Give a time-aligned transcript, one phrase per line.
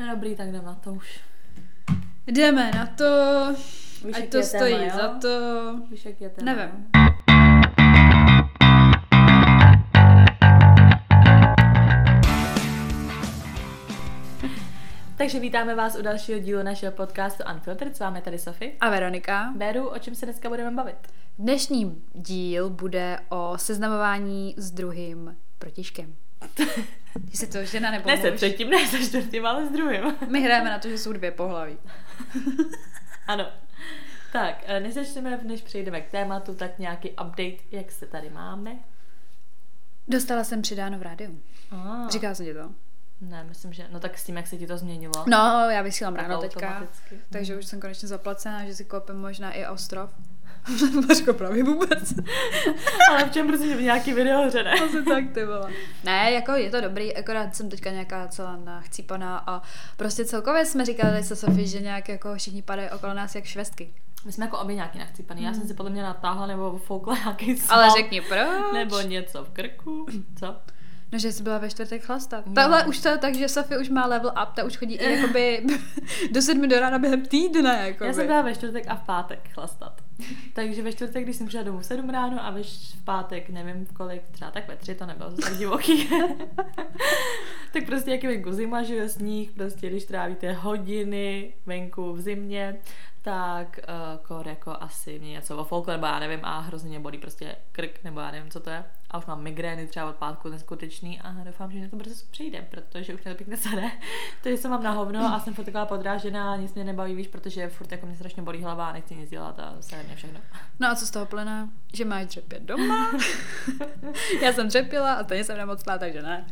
[0.00, 1.20] No dobrý, tak jdeme na to už.
[2.26, 3.04] Jdeme na to,
[4.04, 4.90] Víš, ať to stojí téma, jo?
[4.96, 5.28] za to.
[5.90, 6.52] Víš, jak je téma?
[6.52, 6.86] Nevím.
[15.16, 17.96] Takže vítáme vás u dalšího dílu našeho podcastu Unfiltered.
[17.96, 18.72] S vámi tady Sofie.
[18.80, 19.52] A Veronika?
[19.56, 20.96] Beru, o čem se dneska budeme bavit?
[21.38, 26.14] Dnešní díl bude o seznamování s druhým protižkem.
[27.32, 28.36] Jsi to žena nebo Ne se muž?
[28.36, 30.16] třetím, ne se čtvrtým, ale s druhým.
[30.28, 31.76] My hrajeme na to, že jsou dvě pohlaví.
[33.26, 33.46] ano.
[34.32, 38.76] Tak, eh, než začneme, než přejdeme k tématu, tak nějaký update, jak se tady máme.
[40.08, 41.40] Dostala jsem přidáno v rádiu.
[41.70, 42.70] Ah, Říkala jsem ti to?
[43.20, 45.12] Ne, myslím, že, no tak s tím, jak se ti to změnilo.
[45.26, 46.86] No, já vysílám ráno teďka.
[47.30, 50.10] Takže už jsem konečně zaplacená, že si koupím možná i ostrov.
[51.08, 52.14] Mařko právě vůbec.
[53.10, 54.72] Ale v čem prostě v nějaký video hře, ne?
[54.72, 55.72] Asi tak, ty vole.
[56.04, 59.62] Ne, jako je to dobrý, akorát jsem teďka nějaká celá nachcípaná a
[59.96, 63.94] prostě celkově jsme říkali se Sofie, že nějak jako všichni padají okolo nás jak švestky.
[64.24, 65.42] My jsme jako obě nějaký nachcípaný.
[65.42, 67.78] Já jsem si podle mě natáhla nebo foukla nějaký sval.
[67.78, 68.72] Ale řekni proč.
[68.72, 70.06] Nebo něco v krku.
[70.38, 70.56] Co?
[71.12, 72.46] No, že jsi byla ve čtvrtek chlastat.
[72.46, 72.54] No.
[72.54, 75.12] Takhle už to je tak, že Sofie už má level up, ta už chodí i
[75.12, 75.66] jakoby
[76.30, 77.82] do sedmi do rána během týdne.
[77.86, 78.06] Jakoby.
[78.06, 80.00] Já jsem byla ve čtvrtek a v pátek chlastat.
[80.52, 83.86] Takže ve čtvrtek, když jsem přišla domů v 7 ráno a ve v pátek, nevím
[83.86, 86.08] kolik, třeba tak ve tři, to nebylo zase tak divoký.
[87.72, 92.76] tak prostě jak je venku zima, že sníh, prostě když trávíte hodiny venku v zimě,
[93.22, 97.18] tak uh, kor jako asi mě něco ofouklo, nebo já nevím, a hrozně mě bolí
[97.18, 98.84] prostě krk, nebo já nevím, co to je.
[99.10, 102.66] A už mám migrény třeba od pátku neskutečný a doufám, že mě to brzo přejde,
[102.70, 103.90] protože už mě to pěkně sade.
[104.42, 107.28] To, že jsem mám na hovno a jsem furt taková podrážená, nic mě nebaví, víš,
[107.28, 110.40] protože furt jako mě strašně bolí hlava a nechci nic dělat a se mě všechno.
[110.80, 111.68] No a co z toho plyne?
[111.94, 113.10] Že máš dřepět doma.
[114.42, 116.46] Já jsem dřepila a stejně jsem nemocná, takže ne.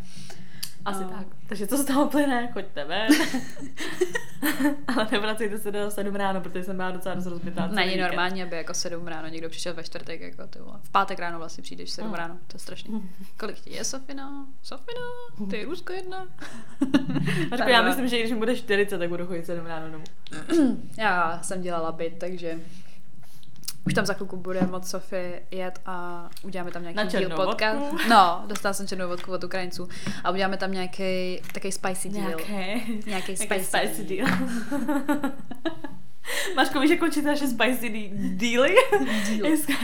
[0.85, 1.09] Asi No.
[1.11, 1.27] tak.
[1.49, 2.53] Takže co z toho plyne?
[2.53, 3.09] Choďte ven.
[4.97, 7.67] Ale nevracejte se do 7 ráno, protože jsem byla docela dost rozbitá.
[7.67, 10.79] Není normální, aby jako 7 ráno někdo přišel ve čtvrtek, jako ty vole.
[10.83, 12.15] V pátek ráno vlastně přijdeš 7 Mm.
[12.15, 13.11] ráno, to je strašný.
[13.37, 14.47] Kolik ti je, Sofina?
[14.63, 15.01] Sofina?
[15.51, 16.27] Ty Rusko jedna?
[17.51, 20.05] Marko, já myslím, že když mi bude 40, tak budu chodit 7 ráno domů.
[20.99, 22.59] Já jsem dělala byt, takže
[23.89, 27.79] už tam za chvilku bude moc Sofie jet a uděláme tam nějaký Na díl podcast.
[27.81, 27.99] vodku.
[28.09, 29.89] No, dostala jsem černou vodku od Ukrajinců
[30.25, 32.23] a uděláme tam nějaký takový spicy díl.
[32.23, 33.65] Nějaký Nějaký spicy.
[33.65, 34.29] spicy deal.
[36.57, 38.75] Maško, víš, jak končíte naše spicy dí- díly?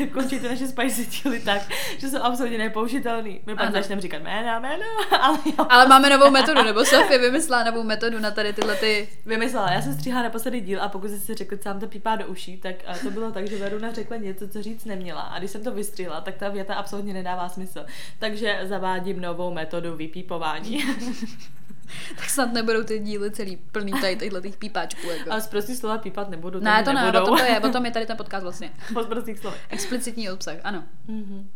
[0.00, 1.62] Jak končíte naše spicy díly tak,
[1.98, 3.40] že jsou absolutně nepoužitelný.
[3.46, 4.84] My pak začneme říkat jména, jméno,
[5.20, 5.66] ale jo.
[5.68, 9.08] Ale máme novou metodu, nebo Sofie vymyslela novou metodu na tady tyhle ty...
[9.26, 12.16] Vymyslela, já jsem stříhala naposledy díl a pokud jsi si řekl, co vám to pípá
[12.16, 15.22] do uší, tak a to bylo tak, že Veruna řekla něco, co říct neměla.
[15.22, 17.86] A když jsem to vystřihla, tak ta věta absolutně nedává smysl.
[18.18, 20.84] Takže zavádím novou metodu vypípování.
[22.16, 25.06] Tak snad nebudou ty díly celý plný tady těchto těch pípáčků.
[25.06, 25.32] Jako.
[25.32, 26.60] Ale z prostých slova pípat nebudu.
[26.60, 27.26] ne, to ne, nebudou.
[27.26, 28.72] tom to je, o tom je tady ten podcast vlastně.
[28.92, 29.54] Moc prostých slov.
[29.68, 30.84] Explicitní obsah, ano.
[31.06, 31.50] Mhm.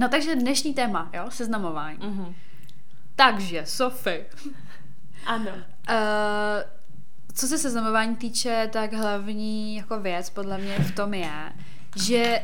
[0.00, 1.98] No takže dnešní téma, jo, seznamování.
[2.02, 2.34] Mhm.
[3.16, 4.26] Takže, Sofie,
[5.26, 5.50] Ano.
[5.50, 5.96] Uh,
[7.34, 11.52] co se seznamování týče, tak hlavní jako věc podle mě v tom je,
[11.96, 12.42] že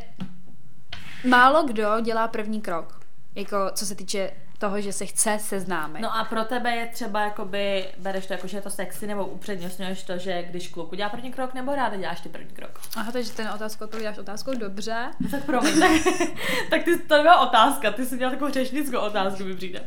[1.25, 3.01] málo kdo dělá první krok.
[3.35, 4.31] Jako co se týče
[4.61, 6.01] toho, že se chce seznámit.
[6.01, 9.27] No a pro tebe je třeba, jakoby, bereš to jako, že je to sexy, nebo
[9.27, 12.81] upřednostňuješ to, že když kluk udělá první krok, nebo ráda děláš ty první krok?
[12.97, 15.11] Aha, takže ty na otázku odpovídáš otázkou, dobře.
[15.21, 15.91] No tak promiň, tak,
[16.71, 19.83] tak ty, to nebyla otázka, ty jsi měla takovou řečnickou otázku, mi přijde.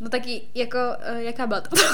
[0.00, 0.78] No taky, jako,
[1.12, 1.76] uh, jaká byla to?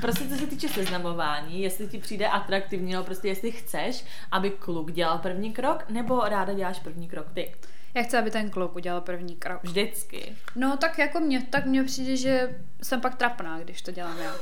[0.00, 4.92] Prostě co se týče seznamování, jestli ti přijde atraktivní, nebo prostě jestli chceš, aby kluk
[4.92, 7.54] dělal první krok, nebo ráda děláš první krok ty.
[7.94, 9.62] Já chci, aby ten kluk udělal první krok.
[9.62, 10.36] Vždycky.
[10.56, 14.34] No tak jako mě, tak mně přijde, že jsem pak trapná, když to dělám já.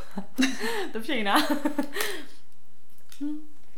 [0.93, 1.37] to vše jiná.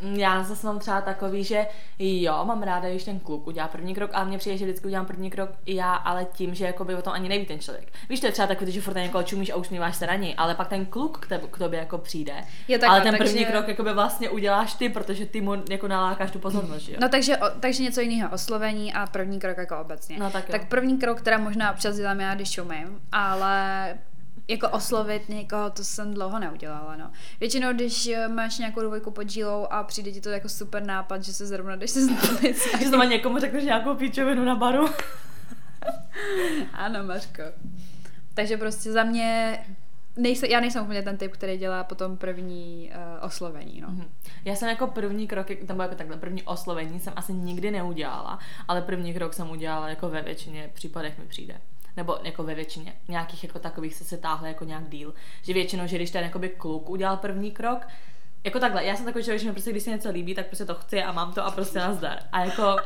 [0.02, 1.66] Já zase mám třeba takový, že
[1.98, 5.06] jo, mám ráda, když ten kluk udělá první krok, ale mně přijde, že vždycky udělám
[5.06, 7.92] první krok i já, ale tím, že jakoby o tom ani neví ten člověk.
[8.08, 10.34] Víš, to je třeba takový, že furt na někoho čumíš a usmíváš se na něj,
[10.38, 12.34] ale pak ten kluk k, tebe, k tobě jako přijde.
[12.68, 15.88] Je takhle, ale ten takže- první krok jakoby vlastně uděláš ty, protože ty mu jako
[15.88, 16.98] nalákáš tu pozornost, že jo?
[17.00, 20.16] No takže, o, takže něco jiného, oslovení a první krok jako obecně.
[20.18, 20.52] No, tak jo.
[20.52, 23.94] tak první krok, teda možná občas dělám já, když šumím, ale
[24.50, 27.10] jako oslovit někoho, to jsem dlouho neudělala, no.
[27.40, 31.24] Většinou, když eh, máš nějakou dvojku pod žílou a přijde ti to jako super nápad,
[31.24, 32.56] že se zrovna jdeš se známit.
[32.56, 34.88] s Že znamená někomu řekneš nějakou píčovinu na baru.
[36.72, 37.42] Ano, Mařko.
[38.34, 39.58] Takže prostě za mě,
[40.16, 43.88] nejse, já nejsem úplně ten typ, který dělá potom první uh, oslovení, no.
[43.88, 44.04] Mhm.
[44.44, 48.38] Já jsem jako první krok, nebo jako takhle, první oslovení jsem asi nikdy neudělala,
[48.68, 51.60] ale první krok jsem udělala jako ve většině případech mi přijde.
[51.96, 55.14] Nebo jako ve většině nějakých jako takových se se táhle jako nějak díl.
[55.42, 57.86] Že většinou, že když ten jakoby kluk udělal první krok,
[58.44, 60.74] jako takhle, já jsem takový člověk, že prostě když se něco líbí, tak prostě to
[60.74, 62.18] chci a mám to a prostě nazdar.
[62.32, 62.76] A jako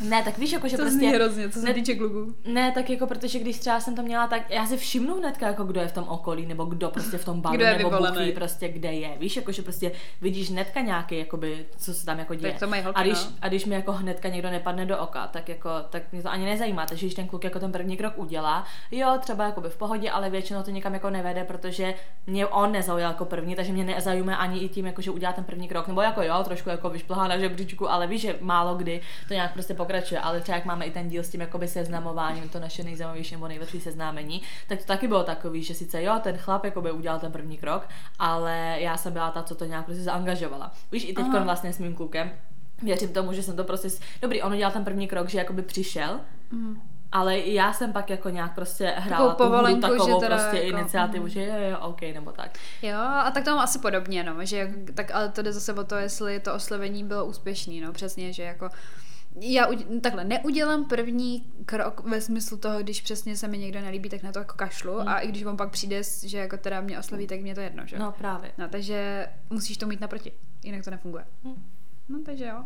[0.00, 0.98] ne, tak víš, jako, že to prostě...
[0.98, 2.34] zní hrozně, co se ne, týče kluků.
[2.44, 5.64] ne, tak jako protože když třeba jsem to měla, tak já si všimnu hnedka, jako
[5.64, 7.98] kdo je v tom okolí, nebo kdo prostě v tom balu, Kdo je nebo Bůh
[7.98, 8.26] vyvolený.
[8.26, 9.10] ví prostě kde je.
[9.18, 12.52] Víš, jako že prostě vidíš hnedka nějaký, jakoby, co se tam jako děje.
[12.52, 13.30] Tak to mají holky, a, když, no.
[13.42, 16.44] a když mi jako hnedka někdo nepadne do oka, tak jako, tak mě to ani
[16.44, 16.86] nezajímá.
[16.86, 20.30] Takže když ten kluk jako ten první krok udělá, jo, třeba jakoby v pohodě, ale
[20.30, 21.94] většinou to nikam jako nevede, protože
[22.26, 25.44] mě on nezaujal jako první, takže mě nezajímá ani i tím, jako, že udělá ten
[25.44, 25.88] první krok.
[25.88, 29.52] Nebo jako jo, trošku jako vyšplhá na žebříčku, ale víš, že málo kdy to nějak
[29.52, 30.20] prostě pokračuje.
[30.20, 33.48] Ale třeba jak máme i ten díl s tím jakoby seznamováním, to naše nejzajímavější nebo
[33.48, 37.32] nejlepší seznámení, tak to taky bylo takový, že sice jo, ten chlap jakoby udělal ten
[37.32, 37.88] první krok,
[38.18, 40.72] ale já jsem byla ta, co to nějak prostě zaangažovala.
[40.92, 42.30] Víš, i teď vlastně s mým klukem,
[42.82, 43.88] věřím tomu, že jsem to prostě,
[44.22, 46.20] dobrý, on udělal ten první krok, že jakoby přišel,
[46.52, 46.80] Mm.
[47.12, 50.56] ale já jsem pak jako nějak prostě hrála tu hru povolenku, že takovou teda prostě
[50.56, 51.30] jako, iniciativu, mm.
[51.30, 52.58] že jo, jo, ok, nebo tak.
[52.82, 55.84] Jo, a tak to mám asi podobně, no, že tak ale to jde zase o
[55.84, 58.68] to, jestli to oslovení bylo úspěšný, no, přesně, že jako
[59.40, 59.66] já
[60.02, 64.32] takhle neudělám první krok ve smyslu toho, když přesně se mi někdo nelíbí, tak na
[64.32, 65.08] to jako kašlu Hmm.
[65.08, 67.86] a i když on pak přijde, že jako teda mě osloví, tak mě to jedno,
[67.86, 67.98] že?
[67.98, 68.52] No právě.
[68.58, 70.32] no takže musíš to mít naproti,
[70.62, 71.24] jinak to nefunguje.
[71.44, 71.62] Hm.
[72.08, 72.64] No takže jo.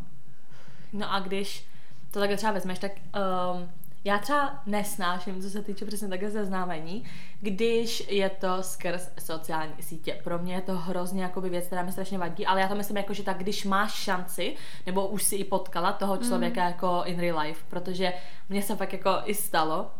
[0.92, 1.66] No a když
[2.10, 3.68] to takhle třeba vezmeš, tak um,
[4.06, 7.04] já třeba nesnáším, co se týče přesně takhle seznámení,
[7.40, 10.20] když je to skrz sociální sítě.
[10.24, 12.96] Pro mě je to hrozně jakoby věc, která mi strašně vadí, ale já to myslím
[12.96, 14.56] jako, že tak když máš šanci,
[14.86, 16.66] nebo už si i potkala toho člověka mm.
[16.66, 18.12] jako in real life, protože
[18.48, 19.90] mně se fakt jako i stalo,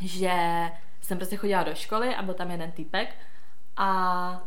[0.00, 0.32] že
[1.00, 3.14] jsem prostě chodila do školy a byl tam jeden týpek
[3.76, 4.42] a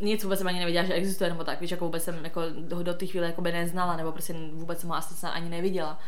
[0.00, 2.82] nic vůbec jsem ani nevěděla, že existuje, nebo tak, víš, jako vůbec jsem jako do,
[2.82, 5.98] do té chvíle jako by neznala, nebo prostě vůbec jsem ho asi ani neviděla.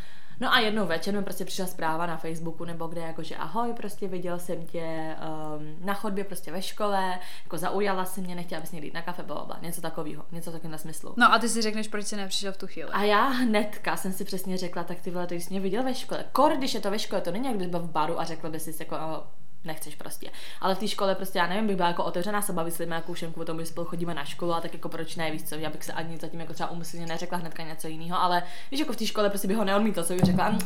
[0.41, 3.73] No a jednou večer mi prostě přišla zpráva na Facebooku nebo kde, jako že ahoj,
[3.73, 5.17] prostě viděl jsem tě
[5.59, 9.03] um, na chodbě prostě ve škole, jako zaujala si mě, nechtěla bys někdy jít na
[9.03, 11.15] kafe, bla, bla, něco takového, něco takového smyslu.
[11.17, 12.91] No a ty si řekneš, proč jsi nepřišel v tu chvíli.
[12.93, 15.95] A já hnedka jsem si přesně řekla, tak ty vole, ty jsi mě viděl ve
[15.95, 16.25] škole.
[16.33, 18.51] Kor, když je to ve škole, to není jak kdybys byl v baru a řekla
[18.51, 19.23] bys si jako, "O,
[19.65, 20.31] nechceš prostě.
[20.61, 22.95] Ale v té škole prostě, já nevím, bych byla jako otevřená se bavit s lidmi,
[22.95, 25.43] jako všem kvůli tomu, že spolu chodíme na školu a tak jako proč ne, víš
[25.43, 28.81] co, já bych se ani zatím jako třeba umyslně neřekla hnedka něco jiného, ale víš,
[28.81, 30.59] jako v té škole prostě bych ho neodmítla, co bych řekla, "Mm,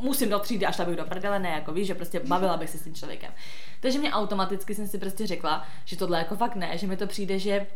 [0.00, 2.70] musím do třídy, až tam bych do prdele, ne, jako víš, že prostě bavila bych
[2.70, 3.32] se s tím člověkem.
[3.80, 7.06] Takže mě automaticky jsem si prostě řekla, že tohle jako fakt ne, že mi to
[7.06, 7.66] přijde, že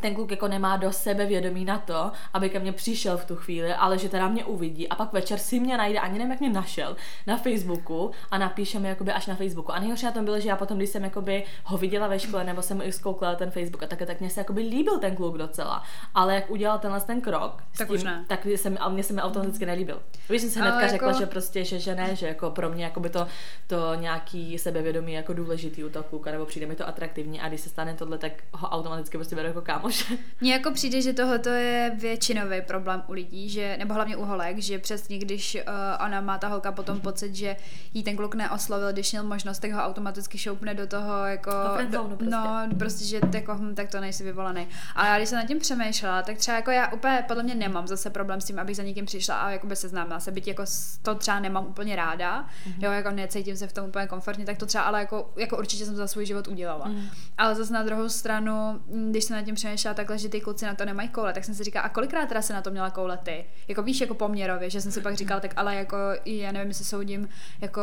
[0.00, 3.36] ten kluk jako nemá do sebe vědomí na to, aby ke mně přišel v tu
[3.36, 6.40] chvíli, ale že teda mě uvidí a pak večer si mě najde, ani nevím, jak
[6.40, 6.96] mě našel,
[7.26, 9.72] na Facebooku a napíše mi jakoby až na Facebooku.
[9.72, 12.44] A nejhorší na tom bylo, že já potom, když jsem jakoby ho viděla ve škole,
[12.44, 15.38] nebo jsem i zkoukla ten Facebook a tak, tak mě se jakoby líbil ten kluk
[15.38, 15.82] docela.
[16.14, 18.24] Ale jak udělal tenhle ten krok, Tak tím, už ne.
[18.28, 20.02] tak se mi, a mně se mi automaticky nelíbil.
[20.30, 22.84] Víš, jsem Ale hnedka jako- řekla, že prostě, že, že ne, že jako pro mě
[22.84, 23.26] jakoby to,
[23.66, 27.60] to nějaký sebevědomí jako důležitý u toho kluka, nebo přijde mi to atraktivní a když
[27.60, 30.18] se stane tohle, tak ho automaticky prostě beru jako kámoše.
[30.40, 34.58] Mně jako přijde, že tohle je většinový problém u lidí, že, nebo hlavně u holek,
[34.58, 35.60] že přesně když uh,
[36.06, 37.56] ona má ta holka potom pocit, že
[37.94, 41.50] jí ten kluk neoslovil, když měl možnost, tak ho automaticky šoupne do toho jako...
[41.90, 42.24] Do prostě.
[42.24, 44.68] No, prostě, že jako, hm, tak to nejsi vyvolený.
[44.94, 47.86] A já když jsem nad tím přemýšlela, tak třeba jako já úplně podle mě nemám
[47.86, 50.64] zase problém s tím, abych za někým přišla a jakoby seznámila se, byť jako
[51.02, 52.74] to třeba nemám úplně ráda, Mhm.
[52.74, 52.84] mm-hmm.
[52.84, 55.84] jo, jako necítím se v tom úplně komfortně, tak to třeba ale jako, jako určitě
[55.84, 56.84] jsem za svůj život udělala.
[56.88, 56.98] Mhm.
[56.98, 57.08] Mm.
[57.38, 60.64] Ale zase na druhou stranu, mm, když jsem nad tím přemýšlela takhle, že ty kluci
[60.64, 62.90] na to nemají koule, tak jsem si říkala, a kolikrát teda se na to měla
[62.90, 63.44] koule ty?
[63.68, 66.84] Jako víš, jako poměrově, že jsem si pak říkala, tak ale jako, já nevím, jestli
[66.84, 67.28] soudím
[67.60, 67.82] jako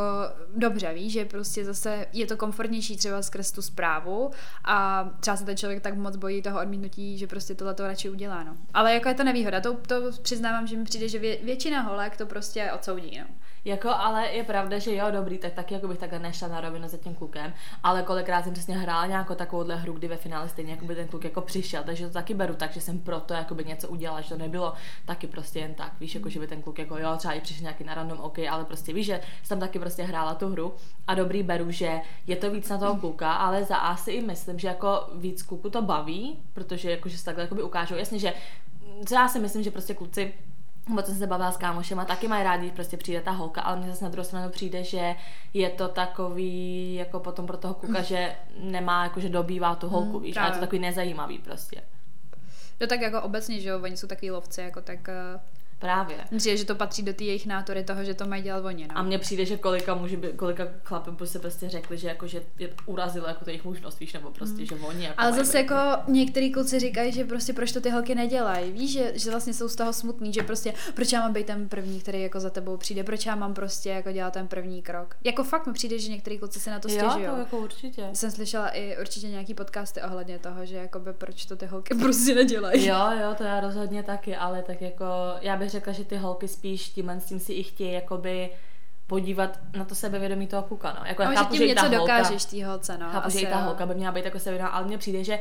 [0.55, 4.31] dobře, víš, že prostě zase je to komfortnější třeba skrz tu zprávu
[4.63, 8.09] a třeba se ten člověk tak moc bojí toho odmítnutí, že prostě tohle to radši
[8.09, 8.55] udělá, no.
[8.73, 12.17] Ale jako je to nevýhoda, to, to přiznávám, že mi přijde, že vě, většina holek
[12.17, 13.25] to prostě odsoudí, no.
[13.65, 16.88] Jako, ale je pravda, že jo, dobrý, tak taky jako bych takhle nešla na rovinu
[16.88, 17.53] za tím klukem,
[17.84, 21.07] ale kolikrát jsem přesně hrála nějakou takovouhle hru, kdy ve finále stejně jako by ten
[21.07, 24.22] kluk jako přišel, takže to taky beru tak, že jsem proto jako by něco udělala,
[24.22, 24.74] že to nebylo
[25.05, 27.62] taky prostě jen tak, víš, jako že by ten kluk jako jo, třeba i přišel
[27.62, 30.74] nějaký na random, OK, ale prostě víš, že jsem taky prostě hrála tu hru
[31.07, 34.22] a dobrý beru, že je to víc na toho kluka, ale za A si i
[34.22, 37.95] myslím, že jako víc kluku to baví, protože jako, že se takhle jako by ukážou,
[37.95, 38.34] jasně, že
[39.12, 40.34] já si myslím, že prostě kluci
[40.87, 43.77] Moc jsem se bavila s kámošem a taky mají rádi, prostě přijde ta holka, ale
[43.77, 45.15] mně zase na druhou stranu přijde, že
[45.53, 50.17] je to takový, jako potom pro toho kluka, že nemá, jako že dobývá tu holku,
[50.17, 51.81] Mm, víš, a je to takový nezajímavý prostě.
[52.81, 55.09] No tak jako obecně, že jo, oni jsou takový lovci, jako tak...
[55.79, 56.17] Právě.
[56.32, 58.88] Že, že to patří do té jejich nátory toho, že to mají dělat oni.
[58.88, 58.98] No.
[58.98, 62.41] A mně přijde, že kolika může být, kolika chlapem prostě prostě řekli, že jako, že
[62.60, 64.65] je urazilo jako to jejich možnost, víš, nebo prostě, mm.
[64.65, 67.89] že oni jako Ale zase být- jako některý kluci říkají, že prostě proč to ty
[67.89, 68.72] holky nedělají.
[68.72, 71.70] Víš, že, že vlastně jsou z toho smutný, že prostě proč já mám být ten
[71.70, 75.15] první, který jako za tebou přijde, proč já mám prostě jako dělat ten první krok.
[75.24, 77.25] Jako fakt mi přijde, že některý kluci se na to Jo, stěžují.
[77.25, 78.10] to jako určitě.
[78.13, 82.36] Jsem slyšela i určitě nějaký podcasty ohledně toho, že jakoby proč to ty holky prostě
[82.36, 82.86] nedělají.
[82.86, 85.05] Jo, jo, to já rozhodně taky, ale tak jako,
[85.41, 88.50] já bych řekla, že ty holky spíš tímhle s tím si i chtějí jakoby
[89.07, 91.05] podívat na to sebevědomí toho kluka, no.
[91.05, 93.12] Jako já No, že chápu, tím že i ta něco holka, dokážeš té holce, no.
[93.12, 95.39] chápu, že asi i ta holka by měla být jako sebevědomá, ale mně přijde, že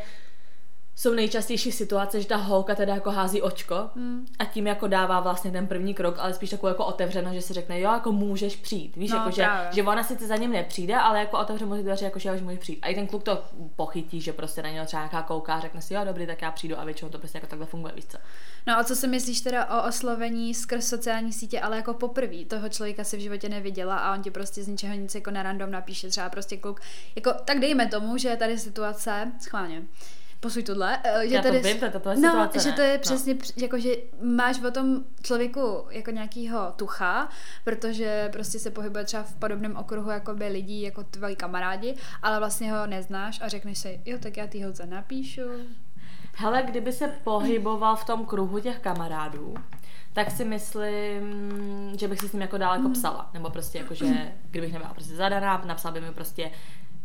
[0.97, 4.27] jsou nejčastější situace, že ta holka teda jako hází očko Hmm.
[4.39, 7.53] a tím jako dává vlastně ten první krok, ale spíš takovou jako otevřeno, že si
[7.53, 8.97] řekne, jo, jako můžeš přijít.
[8.97, 11.83] Víš, No, jako, že, že ona sice za ním nepřijde, ale jako otevře mu ty
[11.83, 12.79] dveře, jako že já už můžu přijít.
[12.83, 13.45] A i ten kluk to
[13.77, 16.79] pochytí, že prostě na něho třeba nějaká kouká, řekne si, jo, dobrý, tak já přijdu
[16.79, 18.19] a většinou to prostě jako takhle funguje, víš co.
[18.67, 22.45] No a co si myslíš teda o oslovení skrz sociální sítě, ale jako poprvé?
[22.45, 25.43] Toho člověka si v životě neviděla a on ti prostě z ničeho nic jako na
[25.43, 26.81] random napíše, třeba prostě kluk.
[27.17, 29.83] Jako, tak dejme tomu, že je tady situace, schválně,
[30.41, 32.73] posuj tohle, eh, že Já to tady, vím, to je ta tvoje no, situace, že
[32.73, 32.99] to je No.
[33.01, 33.41] přesně, no.
[33.57, 33.89] jako, že
[34.23, 37.29] máš o tom člověku jako nějakýho tucha,
[37.65, 42.39] protože prostě se pohybuje třeba v podobném okruhu jako by lidí, jako tvoji kamarádi, ale
[42.39, 45.41] vlastně ho neznáš a řekneš si, jo, tak já ty holce napíšu,
[46.37, 49.55] Hele, kdyby se pohyboval v tom kruhu těch kamarádů,
[50.13, 52.83] tak si myslím, že bych si s ním jako dál Mhm.
[52.83, 53.31] jako psala.
[53.35, 56.51] Nebo prostě jako, že kdybych nebyla prostě zadaná, napsal by mi prostě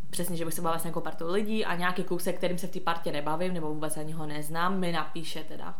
[0.09, 2.67] přesně, že bych se bavila s nějakou partou lidí a nějaký kluk, se kterým se
[2.67, 5.75] v té partě nebavím, nebo vůbec ani ho neznám, mi napíše teda.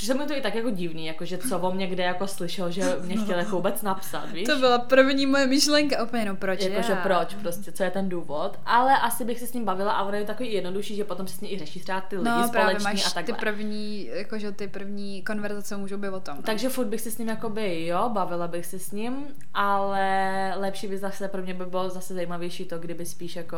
[0.00, 2.70] Přišlo mi to i tak jako divný, jako že co o mě kde jako slyšel,
[2.70, 4.46] že mě chtěl jako vůbec napsat, víš?
[4.46, 6.98] To byla první moje myšlenka, úplně no proč Jakože já?
[7.02, 10.16] proč, prostě, co je ten důvod, ale asi bych se s ním bavila a ono
[10.16, 13.06] je takový jednodušší, že potom přesně i řeší třeba ty lidi No právě společní máš
[13.06, 13.34] a takhle.
[13.34, 16.36] ty první, jakože ty první konverzace můžou být o tom.
[16.36, 16.42] no.
[16.42, 20.04] Takže furt bych se s ním jakoby, jo, bavila bych se s ním, ale
[20.56, 23.56] lepší by zase pro mě by bylo zase zajímavější to, kdyby spíš jako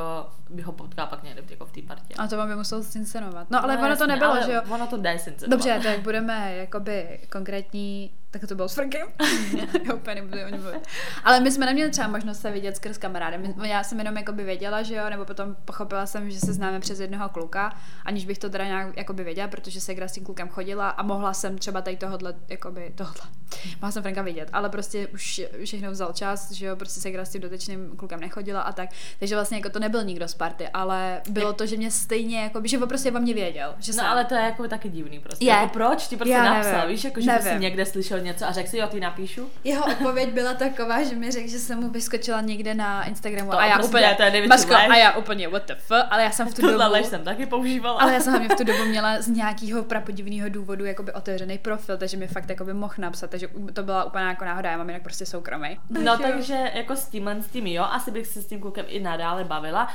[0.50, 2.14] by ho potkal pak někde jako v té partě.
[2.18, 3.50] A to vám by musel scincenovat.
[3.50, 4.60] No ale No, ono to jasně, nebylo, ale že jo?
[4.70, 5.12] Ono to jde.
[5.46, 9.06] Dobře, tak budeme jakoby konkrétní, tak to bylo s Frankem.
[9.86, 10.88] já úplně nebudu o něm mluvit.
[11.24, 13.54] Ale my jsme neměli třeba možnost se vidět skrz kamarádem.
[13.56, 16.80] My- Já jsem jenom jakoby věděla, že jo, nebo potom pochopila jsem, že se známe
[16.80, 20.48] přes jednoho kluka, aniž bych to teda nějak jakoby věděla, protože se s tím klukem
[20.48, 23.14] chodila a mohla jsem třeba tady tohodle, jakoby tohle.
[23.80, 27.28] Mohla jsem Franka vidět, ale prostě už všechno vzal čas, že jo, prostě se s
[27.30, 28.88] tím dotečným klukem nechodila a tak.
[29.18, 32.68] Takže vlastně jako to nebyl nikdo z party, ale bylo to, že mě stejně, jakoby,
[32.68, 33.74] že on prostě o mě věděl.
[33.78, 35.44] Že No jsem- ale to je jako taky divný prostě.
[35.44, 35.52] Je.
[35.52, 36.88] Jako proč ti prostě Já napsal, nevím.
[36.88, 37.60] víš, jako že jsi Nevím.
[37.60, 39.50] někde slyšel něco a řekl si, jo, ty napíšu.
[39.64, 43.58] Jeho odpověď byla taková, že mi řekl, že jsem mu vyskočila někde na Instagramu To
[43.58, 44.90] a já prostě úplně, to je lež.
[44.90, 47.46] a já úplně what the fuck, ale já jsem v tu Tuhle dobu, jsem taky
[47.46, 48.00] používala.
[48.00, 51.96] ale já jsem hlavně v tu dobu měla z nějakého prapodivného důvodu jakoby otevřený profil,
[51.96, 55.02] takže mi fakt jakoby mohl napsat, takže to byla úplně jako náhoda, já mám jinak
[55.02, 55.78] prostě soukromý.
[55.90, 59.00] No takže jako s tímhle, s tím jo, asi bych se s tím klukem i
[59.00, 59.88] nadále bavila,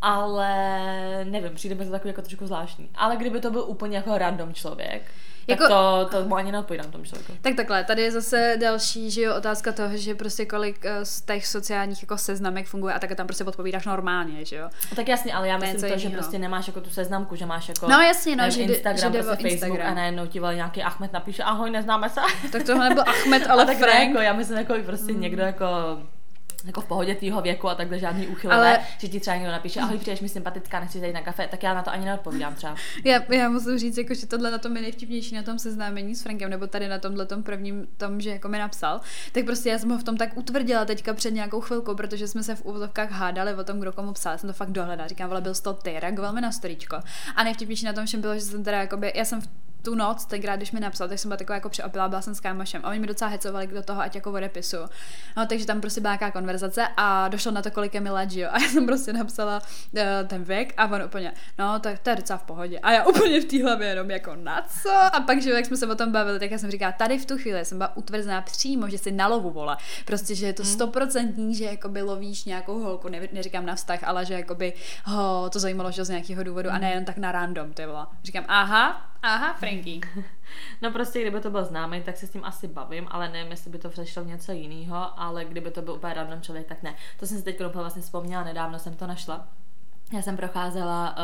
[0.00, 0.48] ale
[1.24, 2.88] nevím, přijde mi to takový jako trošku zvláštní.
[2.94, 5.02] Ale kdyby to byl úplně jako random člověk,
[5.48, 5.62] jako...
[5.62, 7.32] Tak to, to mu ani neodpovídám tomu člověku.
[7.40, 11.22] Tak takhle, tady je zase další, že jo, otázka toho, že prostě kolik eh, z
[11.22, 14.68] těch sociálních jako seznamek funguje a tak tam prostě odpovídáš normálně, že jo.
[14.96, 17.46] Tak jasně, ale já To myslím něco to, že prostě nemáš jako tu seznamku, že
[17.46, 19.92] máš jako No jasně, no, nevím, že Instagram, že prostě Facebook Instagram.
[19.92, 22.20] a najednou ti nějaký Ahmed napíše, ahoj, neznáme se.
[22.52, 24.08] Tak tohle nebyl Ahmed, ale tak ne, Frank.
[24.08, 25.66] jako, já myslím jako prostě někdo jako
[26.64, 28.78] jako v pohodě tvýho věku a takhle žádný úchyl, Ale- Ale...
[28.98, 31.74] že ti třeba někdo napíše, ahoj, přijdeš mi sympatická, nechci zajít na kafe, tak já
[31.74, 32.74] na to ani neodpovídám třeba.
[33.04, 36.22] Já, já musím říct, jako, že tohle na tom je nejvtipnější na tom seznámení s
[36.22, 39.00] Frankem, nebo tady na tomhle tom prvním tom, že jako mi napsal,
[39.32, 42.42] tak prostě já jsem ho v tom tak utvrdila teďka před nějakou chvilkou, protože jsme
[42.42, 44.32] se v úvodovkách hádali o tom, kdo komu psal.
[44.32, 45.08] Já jsem to fakt dohledala.
[45.08, 46.96] Říkám, vole, byl to ty, reagoval mi na storíčko.
[47.36, 49.48] A nejvtipnější na tom všem bylo, že jsem teda jakoby, já jsem v
[49.88, 52.40] tu noc, tenkrát, když mi napsal, tak jsem byla taková jako přeopilá, byla jsem s
[52.40, 54.76] kámošem a oni mi docela hecovali do toho, ať jako odepisu.
[55.36, 58.30] No, takže tam prostě byla nějaká konverzace a došlo na to, kolik je mi let,
[58.30, 58.48] že jo.
[58.52, 62.16] A já jsem prostě napsala uh, ten věk a on úplně, no, tak to je
[62.16, 62.78] docela v pohodě.
[62.78, 64.90] A já úplně v té hlavě jenom jako na co?
[65.12, 67.18] A pak, že jo, jak jsme se o tom bavili, tak já jsem říkala, tady
[67.18, 69.76] v tu chvíli jsem byla utvrzená přímo, že si na lovu vole.
[70.04, 74.24] Prostě, že je to stoprocentní, že jakoby lovíš nějakou holku, ne, neříkám na vztah, ale
[74.24, 74.72] že jakoby
[75.04, 78.06] ho to zajímalo, že z nějakého důvodu a nejen tak na random, ty vole.
[78.24, 80.00] Říkám, aha, aha, Frankie.
[80.82, 83.70] No prostě, kdyby to byl známý, tak se s tím asi bavím, ale nevím, jestli
[83.70, 86.94] by to přešlo v něco jiného, ale kdyby to byl úplně random člověk, tak ne.
[87.20, 89.48] To jsem si teď úplně vlastně vzpomněla, nedávno jsem to našla.
[90.12, 91.16] Já jsem procházela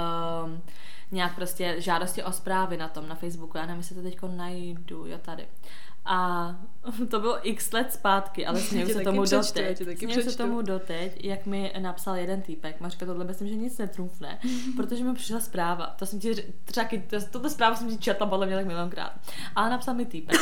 [0.44, 0.62] um,
[1.10, 5.06] nějak prostě žádosti o zprávy na tom, na Facebooku, já nevím, jestli to teď najdu,
[5.06, 5.48] jo tady.
[6.04, 6.50] A
[7.10, 9.98] to bylo x let zpátky, ale směju se tomu přečtu, já doteď.
[9.98, 12.80] Směju se tomu doteď, jak mi napsal jeden týpek.
[12.80, 14.38] Mařka, tohle myslím, že nic netrumfne,
[14.76, 15.86] protože mi přišla zpráva.
[15.86, 19.12] To jsem ti třeba, to, tuto zprávu jsem ti četla podle mě tak milionkrát.
[19.56, 20.36] Ale napsal mi týpek.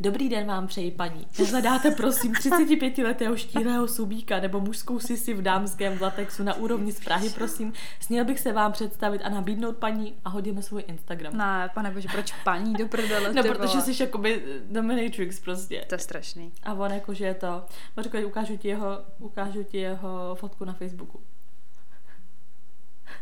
[0.00, 1.26] Dobrý den vám přeji, paní.
[1.50, 7.30] Hledáte, prosím, 35-letého štíhlého subíka nebo mužskou sisi v dámském latexu na úrovni z Prahy,
[7.30, 7.72] prosím.
[8.00, 11.36] Směl bych se vám představit a nabídnout paní a hodíme svůj Instagram.
[11.36, 13.32] Ne, pane bože, proč paní do prdele?
[13.32, 15.84] No, protože jsi jakoby dominatrix prostě.
[15.88, 16.52] To je strašný.
[16.62, 17.64] A on jakože je to,
[17.96, 21.20] no říkaj, ukážu ti jeho, ukážu ti jeho fotku na Facebooku.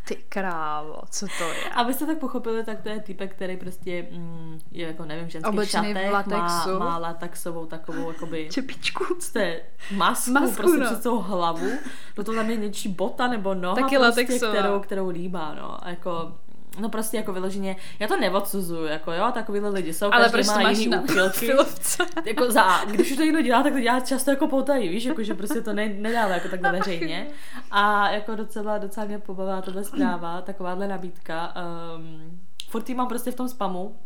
[0.05, 1.65] Ty krávo, co to je?
[1.75, 5.49] Abyste tak pochopili, tak to je typek, který prostě mm, je jako, nevím, v ženských
[5.53, 6.71] Oblečený v šatech, latexu.
[6.71, 9.05] má, má latexovou takovou, jakoby, Čepičku.
[9.21, 9.61] co to je,
[9.97, 10.87] masku, Masku, prostě no.
[10.87, 11.71] před svou hlavu,
[12.17, 14.53] do toho tam je něčí bota nebo noha, Taky prostě, latexová.
[14.53, 16.33] kterou, kterou líbá, no, a jako,
[16.79, 20.63] no prostě jako vyloženě, já to neodsuzuju, jako jo, takovýhle lidi jsou, Ale prostě má
[20.63, 21.51] máš jiný úchylky.
[22.25, 25.23] jako za, když už to někdo dělá, tak to dělá často jako potají, víš, jako
[25.23, 27.27] že prostě to ne, nedává jako takhle veřejně.
[27.71, 31.55] A jako docela, docela mě pobavila tohle zpráva, takováhle nabídka.
[31.97, 33.97] Um, furt mám prostě v tom spamu,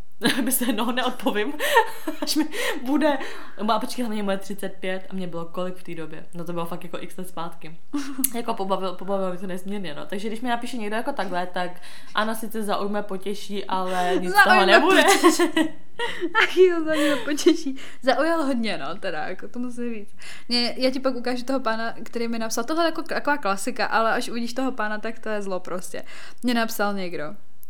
[0.42, 1.52] by se no neodpovím,
[2.22, 2.48] až mi
[2.82, 3.18] bude,
[3.62, 6.52] no a počkej, hlavně moje 35 a mě bylo kolik v té době, no to
[6.52, 7.76] bylo fakt jako x let zpátky.
[8.34, 10.06] jako pobavil, pobavilo mě to nesmírně, no.
[10.06, 11.70] Takže když mi napíše někdo jako takhle, tak
[12.14, 15.02] ano, sice zaujme, potěší, ale nic z toho Zaujme, nebude.
[16.42, 17.76] Ach jo, za mě potěší.
[18.02, 20.16] Zaujal hodně, no, teda, jako to musím říct.
[20.48, 23.86] Mě, já ti pak ukážu toho pána, který mi napsal, tohle je jako taková klasika,
[23.86, 26.02] ale až uvidíš toho pána, tak to je zlo prostě.
[26.42, 27.24] Mě napsal někdo.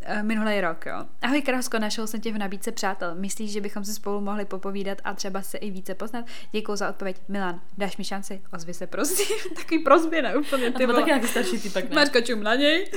[0.04, 1.04] Eh, Minulý rok, jo.
[1.22, 3.14] Ahoj Krásko, našel jsem tě v nabídce přátel.
[3.14, 6.24] Myslíš, že bychom si spolu mohli popovídat a třeba se i více poznat?
[6.52, 7.16] Děkuji za odpověď.
[7.28, 8.42] Milan, dáš mi šanci?
[8.52, 9.36] Ozvi se, prosím.
[9.56, 10.36] Takový prozbě, ne?
[10.36, 10.98] Úplně ty vole.
[10.98, 11.94] taky nějaký starší typek, ne?
[11.94, 12.90] Marka čum na něj.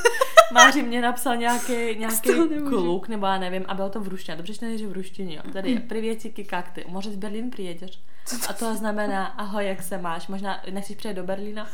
[0.52, 2.30] Máři mě napsal nějaký, nějaký
[2.68, 4.36] kluk, nebo já nevím, a bylo to v ruštině.
[4.36, 5.36] Dobře, že v ruštině.
[5.36, 5.42] jo.
[5.52, 6.84] Tady je, privětiky, jak ty?
[6.88, 8.00] Może z Berlín přijedeš?
[8.48, 10.28] A to znamená, ahoj, jak se máš?
[10.28, 11.68] Možná nechceš přijet do Berlína?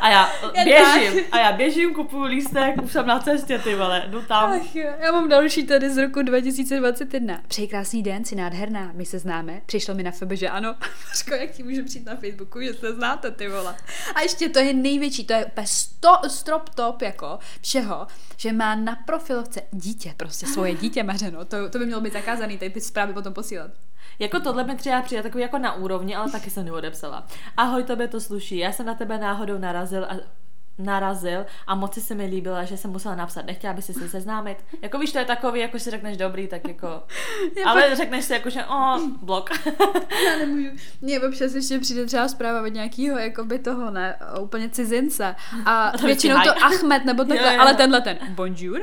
[0.00, 0.30] A já
[0.64, 4.52] běžím, a já běžím, kupuju lístek, už jsem na cestě, ty vole, jdu tam.
[4.52, 7.40] Ach jo, já mám další tady z roku 2021.
[7.48, 9.60] Přeji krásný den, jsi nádherná, my se známe.
[9.66, 10.74] Přišlo mi na FB, že ano.
[11.14, 13.76] Říko, jak ti můžu přijít na Facebooku, že se znáte, ty vole.
[14.14, 18.74] A ještě to je největší, to je úplně sto, strop top, jako všeho, že má
[18.74, 21.44] na profilovce dítě, prostě svoje dítě mařeno.
[21.44, 23.70] To, to by mělo být zakázaný, tady ty zprávy potom posílat.
[24.20, 27.26] Jako tohle mi třeba přijde takový jako na úrovni, ale taky jsem neodepsala.
[27.56, 30.14] Ahoj, tobě to sluší, já jsem na tebe náhodou narazil a
[30.78, 34.08] narazil a moc si se mi líbila, že jsem musela napsat, nechtěla by si se
[34.08, 34.58] seznámit.
[34.82, 37.02] Jako víš, to je takový, jako si řekneš dobrý, tak jako...
[37.66, 39.50] ale řekneš si jako, že o, blok.
[40.26, 40.68] Já nemůžu.
[41.00, 45.36] Mně občas ještě přijde třeba zpráva od nějakého, jako by toho, ne, úplně cizince.
[45.66, 47.60] A to většinou to Ahmed nebo takhle, Jo, jo.
[47.60, 48.80] ale tenhle ten bonjour.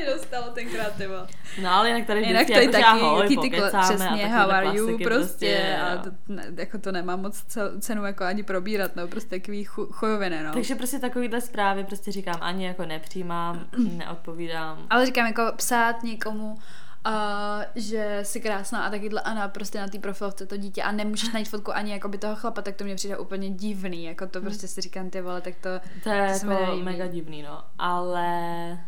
[0.00, 1.26] Mi dostalo tenkrát, ty vole.
[1.62, 4.50] No ale jinak tady Jinak vždycky tady jako, taky, ahoj, ty, ty a přesně, how
[4.50, 8.96] are you, klasiky prostě, a to, ne, jako to nemá moc cenu jako ani probírat,
[8.96, 10.52] no, prostě takový chu, chujoviny, no.
[10.52, 14.86] Takže prostě takovýhle zprávy prostě říkám, ani jako nepřijímám, neodpovídám.
[14.90, 16.58] Ale říkám, jako psát někomu,
[17.06, 20.92] Uh, že jsi krásná a takyhle a na, prostě na té profilovce to dítě a
[20.92, 24.26] nemůžeš najít fotku ani jako by toho chlapa, tak to mě přijde úplně divný, jako
[24.26, 25.68] to prostě si říkám, ty vole, tak to,
[26.02, 27.62] To je To jako mega divný, no.
[27.78, 28.78] Ale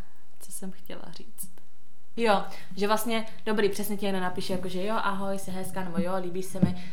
[0.63, 1.49] jsem chtěla říct?
[2.17, 2.43] Jo,
[2.75, 6.43] že vlastně, dobrý, přesně ti napíše, jako, že jo, ahoj, jsi hezká, nebo jo, líbí
[6.43, 6.83] se mi.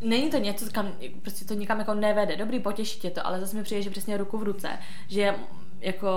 [0.00, 2.36] Není to něco, kam, prostě to nikam jako nevede.
[2.36, 4.68] Dobrý, potěší tě to, ale zase mi přijde, že přesně ruku v ruce.
[5.08, 5.34] Že
[5.80, 6.08] jako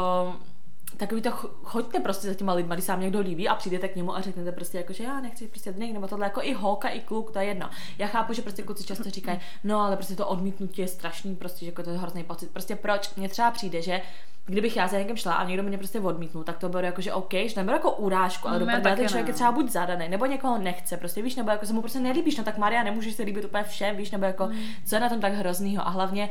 [0.97, 3.87] takový to ch- choďte prostě za těma lidma, když se vám někdo líbí a přijdete
[3.87, 6.53] k němu a řeknete prostě jako, že já nechci prostě dnek, nebo tohle jako i
[6.53, 7.69] holka, i kluk, to je jedno.
[7.97, 11.59] Já chápu, že prostě kluci často říkají, no ale prostě to odmítnutí je strašný, prostě
[11.59, 12.51] že jako to je hrozný pocit.
[12.51, 13.15] Prostě proč?
[13.15, 14.01] Mně třeba přijde, že
[14.45, 17.13] kdybych já za někým šla a někdo mě prostě odmítnul, tak to beru jako, že
[17.13, 19.29] OK, že neberu jako urážku, ale No, do já prdele taky ten člověk ne.
[19.29, 22.37] je třeba buď zadaný, nebo někoho nechce, prostě víš, nebo jako se mu prostě nelíbíš,
[22.37, 24.49] no tak Maria, nemůžeš se líbit úplně všem, víš, nebo jako,
[24.85, 26.29] co je na tom tak hroznýho a hlavně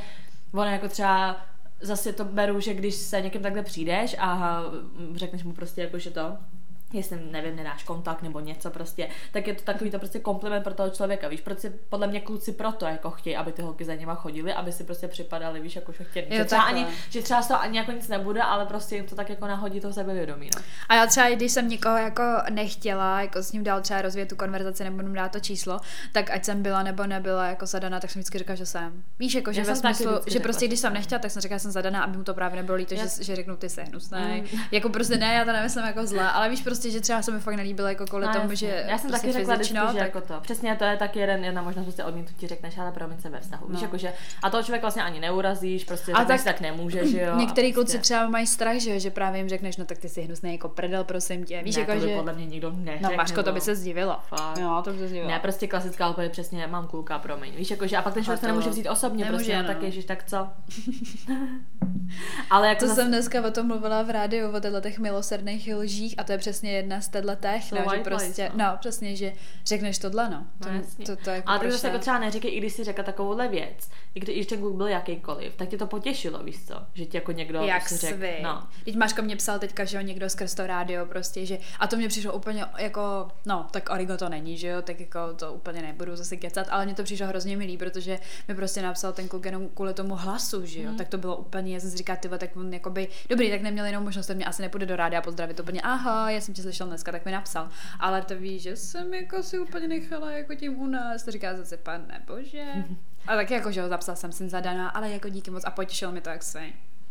[0.55, 1.37] ono jako třeba
[1.83, 4.63] zase to beru, že když se někým takhle přijdeš a
[5.15, 6.37] řekneš mu prostě jako, že to,
[6.93, 10.75] jestli, nevím, nedáš kontakt nebo něco prostě, tak je to takový to prostě kompliment pro
[10.75, 14.15] toho člověka, víš, prostě podle mě kluci proto jako chtějí, aby ty holky za nima
[14.15, 17.43] chodily, aby si prostě připadali, víš, jako že chtějí, Jo, že třeba, ani, že třeba
[17.43, 20.51] z toho ani jako nic nebude, ale prostě jim to tak jako nahodí to sebevědomí,
[20.57, 20.63] no.
[20.89, 24.37] A já třeba, když jsem někoho jako nechtěla, jako s ním dál třeba rozvíjet tu
[24.37, 25.81] konverzaci nebo mu dát to číslo,
[26.13, 29.03] tak ať jsem byla nebo nebyla jako zadaná, tak jsem vždycky říkala, že jsem.
[29.19, 31.63] Víš, jako, že Já ve smyslu, že prostě když jsem nechtěla, tak jsem říkala, že
[31.63, 34.41] jsem zadaná, aby mu to právě nebylo líto, Já- že, že řeknu ty se hnusnej.
[34.41, 34.61] Mm.
[34.71, 37.41] Jako prostě ne, já to nemyslím jako zlé, ale víš prostě, že třeba se mi
[37.41, 38.57] fakt nelíbilo jako kvůli No, tomu, jasně.
[38.57, 40.41] že já jsem prostě taky řekla vždycky, fyzično, že tak jako to.
[40.41, 43.67] Přesně to je taky jeden, jedna možnost, prostě odmítnutí řekneš, ale promiň se ve vztahu.
[43.69, 43.87] Víš, No.
[43.87, 47.21] jako, že, a toho člověk vlastně ani neurazíš, prostě A tak, tak- tak nemůže, že
[47.23, 47.37] jo.
[47.37, 50.23] Některý kluci prostě, třeba mají strach, že, že právě jim řekneš, no tak ty jsi
[50.23, 51.63] hnusný jako prdel, prosím tě.
[51.63, 52.17] Víš, ne, jako, to by že...
[52.17, 53.05] podle mě nikdo neřekl.
[53.11, 54.25] No Maško, to by se zdivila.
[54.29, 54.59] Fakt.
[54.59, 55.31] Jo, to by se zdivila.
[55.31, 57.55] Ne, prostě klasická odpověď přesně, mám kluka, promiň.
[57.57, 59.69] Víš, jako, že a pak ten člověk to to nemůže vzít osobně, prostě, no, no.
[59.69, 60.49] tak ježiš, tak co?
[62.51, 66.25] ale jako To jsem dneska o tom mluvila v rádiu, o těch milosrdných lžích a
[66.25, 68.65] to je přesně přesně jedna z téhle těch, Jsou no, že prostě, no.
[68.65, 68.77] no.
[68.81, 69.33] přesně, že
[69.67, 70.47] řekneš tohle, no.
[70.63, 71.05] To, No, jasně.
[71.07, 71.93] to, to, jako Ale tak zase ne?
[71.93, 75.57] jako třeba neříkej, i když si řekla takovouhle věc, i když ten kluk byl jakýkoliv,
[75.57, 76.75] tak tě to potěšilo, víš co?
[76.95, 78.43] Že ti jako někdo Jak si řek, svý.
[78.43, 78.67] no.
[78.85, 81.97] Teď Maška mě psal teďka, že jo, někdo skrz to rádio prostě, že a to
[81.97, 85.83] mě přišlo úplně jako, no, tak origo to není, že jo, tak jako to úplně
[85.83, 89.45] nebudu zase kecat, ale mně to přišlo hrozně milý, protože mi prostě napsal ten kluk
[89.45, 90.99] jenom kvůli tomu hlasu, že jo, Mhm.
[90.99, 94.05] tak to bylo úplně, já jsem si říkala, tak on jakoby, dobrý, tak neměl jenom
[94.05, 97.13] možnost, tak mě asi nepůjde do rádia pozdravit, úplně, aha, já jsem tě slyšel dneska,
[97.13, 97.69] tak mi napsal,
[98.01, 101.57] ale to víš, že jsem jako si úplně nechala jako tím u nás, to říká
[101.57, 102.65] zase, pane bože.
[103.27, 106.13] A tak jako, že jo, zapsal jsem si zadaná, ale jako díky moc a potěšilo
[106.13, 106.67] mi to jak své.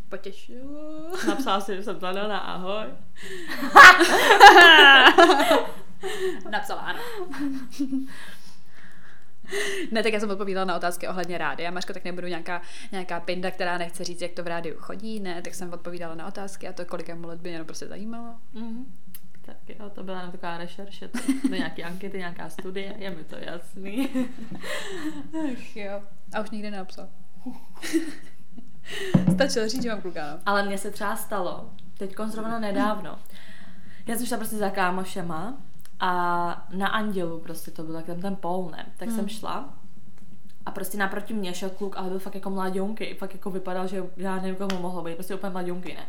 [0.10, 1.12] Potěšilo.
[1.28, 2.86] Napsala si, že jsem zadaná, ahoj.
[6.50, 7.00] Napsala ano.
[9.92, 11.72] Ne, tak já jsem odpovídala na otázky ohledně rádia.
[11.72, 12.62] Mařko, tak nebudu nějaká,
[12.92, 15.20] nějaká pinda, která nechce říct, jak to v rádiu chodí.
[15.20, 18.36] Ne, tak jsem odpovídala na otázky a to, kolik mu let by jenom prostě zajímalo.
[18.54, 18.86] Mhm.
[19.42, 23.24] Tak jo, to byla jenom taková rešerše, to, to nějaký ankety, nějaká studie, je mi
[23.24, 24.10] to jasný.
[25.54, 26.02] Ach jo.
[26.34, 27.08] A už nikdy nenapsal.
[29.34, 30.40] Stačilo říct, že mám kluka, no.
[30.46, 33.20] Ale mně se třeba stalo, teď zrovna nedávno,
[34.08, 35.58] já jsem šla prostě za kámošema
[36.00, 38.86] a na Andělu prostě to byl tak tam ten pol, ne?
[38.98, 39.18] Tak Hmm.
[39.18, 39.74] jsem šla
[40.66, 44.04] a prostě naproti mě šel kluk, ale byl fakt jako mladionky, fakt jako vypadal, že
[44.18, 46.06] já nevím, komu mohlo být, prostě úplně mladionky, ne?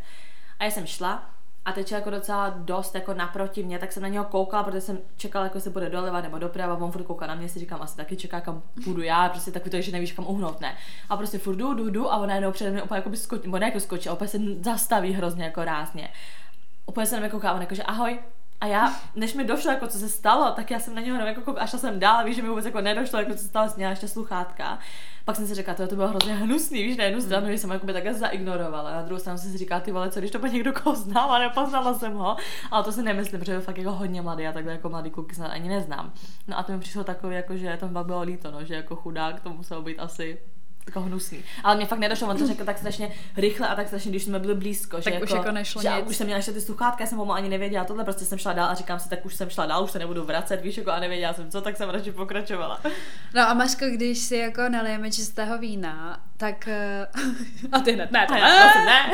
[0.58, 1.30] A já jsem šla
[1.64, 4.80] a teď šel jako docela dost jako naproti mě, tak jsem na něho koukala, protože
[4.80, 7.82] jsem čekala, jako se bude doleva nebo doprava, on furt kouká na mě, si říkám,
[7.82, 10.76] asi taky čeká, kam půjdu já, prostě takový to, že nevíš, kam uhnout, ne.
[11.08, 13.42] A prostě furt jdu, jdu, jdu a on najednou přede mě úplně jako by skočí,
[13.44, 16.08] nebo ne jako skočí, úplně se zastaví hrozně jako rázně.
[16.86, 18.18] Úplně se na mě kouká, on jako, že ahoj,
[18.60, 21.40] a já, než mi došlo, jako co se stalo, tak já jsem na něho jako
[21.40, 23.72] koukala, a šla jsem dál, víš, že mi vůbec jako nedošlo, jako co se stalo,
[23.76, 24.78] měla ještě sluchátka.
[25.24, 27.70] Pak jsem si říkala, to, to bylo hrozně hnusný, víš, na jednu stranu, že jsem
[27.70, 30.30] ho jako by takhle zaignorovala, na druhou stranu jsem si říkala, ty vole, co když
[30.30, 32.36] to bude někdo, koho znám a nepoznala jsem ho,
[32.70, 35.34] ale to si nemyslím, protože byl fakt jako hodně mladý, a takhle jako mladý kluky
[35.34, 36.12] snad ani neznám.
[36.48, 39.40] No a to mi přišlo takový, jako, že pak bylo líto, no, že jako chudák
[39.40, 40.38] to muselo být asi
[40.86, 41.44] jako hnusný.
[41.64, 44.38] Ale mě fakt nedošlo, on to řekl tak strašně rychle a tak strašně, když jsme
[44.38, 44.96] byli blízko.
[44.96, 46.10] Tak že už jako, jako nešlo že nic.
[46.10, 48.52] už jsem měla ještě ty sluchátka, já jsem pomalu ani nevěděla tohle, prostě jsem šla
[48.52, 50.90] dál a říkám si, tak už jsem šla dál, už se nebudu vracet, víš, jako
[50.90, 52.80] a nevěděla jsem co, tak jsem radši pokračovala.
[53.34, 56.68] No a Maško, když si jako nalijeme čistého vína, tak...
[56.68, 57.06] eh,
[57.72, 58.40] A ty hned, ne, to ne.
[58.40, 59.12] prostě ne.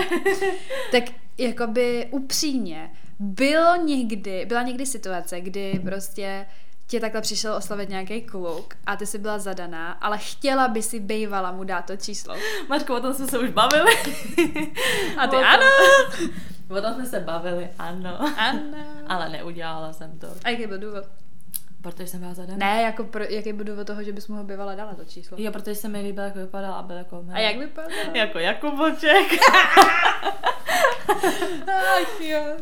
[0.92, 1.04] Tak
[1.38, 6.46] jakoby upřímně, bylo někdy, byla někdy situace, kdy prostě
[6.88, 11.00] tě takhle přišel oslavit nějaký kluk a ty jsi byla zadaná, ale chtěla by si
[11.00, 12.34] bejvala mu dát to číslo.
[12.68, 13.92] Mařko, o tom jsme se už bavili.
[15.18, 15.66] A ty O tom- ano.
[16.78, 18.18] O tom jsme se bavili, ano.
[18.38, 18.60] Ano.
[19.06, 21.04] Ale neudělala jsem to, A jaký byl důvod?
[21.82, 22.58] protože jsem byla zadaná.
[22.58, 25.36] Ne, jako pro, jaký byl důvod toho, že bys mu ho bývala dala to číslo?
[25.40, 27.24] Jo, protože se mi líbil, jak vypadal a byl jako...
[27.32, 27.88] A jak vypadá?
[28.14, 29.26] Jako Jakuboček.
[31.68, 32.56] Ach jo.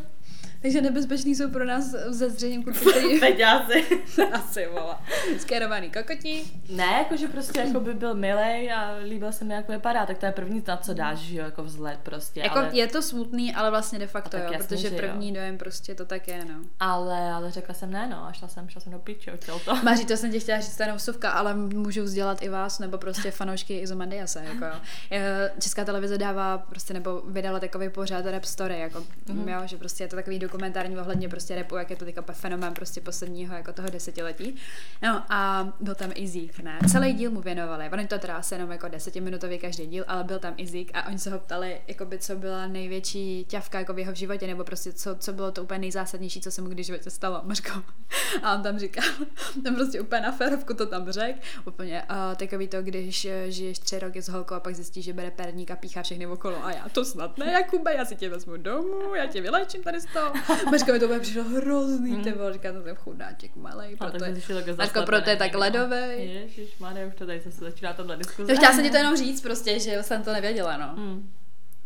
[0.63, 3.85] Takže nebezpečný jsou pro nás ze zřejmě kluci, který Peťáci.
[4.33, 5.03] asi vola.
[5.39, 6.63] Skérovaný kokotí.
[6.71, 10.27] Ne, jakože prostě jako by byl milej a líbil se mi, jak vypadá, tak to
[10.27, 12.41] je první, na co dáš, že jo, jako vzhled prostě.
[12.41, 15.01] Jako ale, je to smutný, ale vlastně de facto jo, jasně, protože že jo.
[15.01, 16.55] první dojem prostě to tak je, no.
[16.81, 19.75] ale, ale řekla jsem ne, no, a šla jsem, šla jsem do piče, chtěl to.
[19.85, 22.99] Maří, to jsem tě chtěla říct, to je vsuvka, ale můžu vzdělat i vás, nebo
[22.99, 24.81] prostě fanoušky Izomandiase, jako jo.
[25.61, 29.45] Česká televize dává prostě, nebo vydala takový pořád rap story, jako, Mhm.
[29.45, 29.61] mm-hmm.
[29.61, 32.75] jo, že prostě je to takový dokumentární ohledně prostě rapu, jak je to teďka fenomén
[32.75, 34.57] prostě posledního jako toho desetiletí.
[35.03, 36.79] No a byl tam i Zeke, ne?
[36.93, 40.55] Celý díl mu věnovali, ono to teda jenom jako desetiminutový každý díl, ale byl tam
[40.57, 44.15] i Zeke a oni se ho ptali, jakoby, co byla největší ťavka jako v jeho
[44.15, 47.11] životě, nebo prostě co, co bylo to úplně nejzásadnější, co se mu kdy v životě
[47.11, 47.83] stalo, Mařko.
[48.43, 49.05] A on tam říkal,
[49.65, 53.79] tam prostě úplně na férovku to tam řekl, úplně uh, takový to, když eh, žiješ
[53.79, 56.73] tři roky s holkou a pak zjistíš, že bere perník a píchá všechny okolo a
[56.73, 60.07] já to snad ne, Jakube, já si tě vezmu domů, já tě vylečím tady z
[60.07, 60.33] toho.
[60.71, 62.25] Mařko mi to úplně přišlo hrozný, Hmm.
[62.25, 64.35] ty vole, říká, to jsem chudáček malej, proto je,
[64.79, 66.29] Mařko, proto je tak ledovej.
[66.29, 68.57] Ježiš, Mane, už to tady zase začíná tahle diskuze.
[68.57, 70.87] Chtěla jsem ti to jenom říct prostě, že jsem to nevěděla, no.
[70.97, 71.33] Hmm.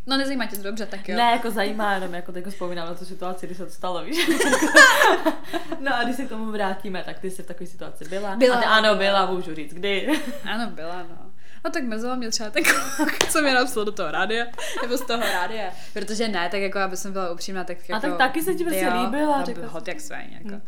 [0.06, 1.16] No nezajímá tě to dobře, tak jo.
[1.16, 4.28] Ne, jako zajímá, jenom jako teď vzpomínám na tu situaci, kdy se to stalo, víš.
[5.80, 8.36] no a když se k tomu vrátíme, tak ty jsi v takové situaci byla.
[8.36, 8.56] Byla.
[8.56, 10.20] A ty, ano, byla, můžu říct, kdy.
[10.44, 11.29] Ano, byla, no.
[11.64, 14.46] No tak mrzelo mě třeba ten kluk, co mi napsal do toho rádia,
[14.82, 15.70] nebo z toho rádia.
[15.92, 18.00] Protože ne, tak jako, aby jsem byla upřímná, tak jako...
[18.00, 20.54] tak taky se ti prostě líbila, řekla hot jak svéň, jako.
[20.54, 20.62] Hm.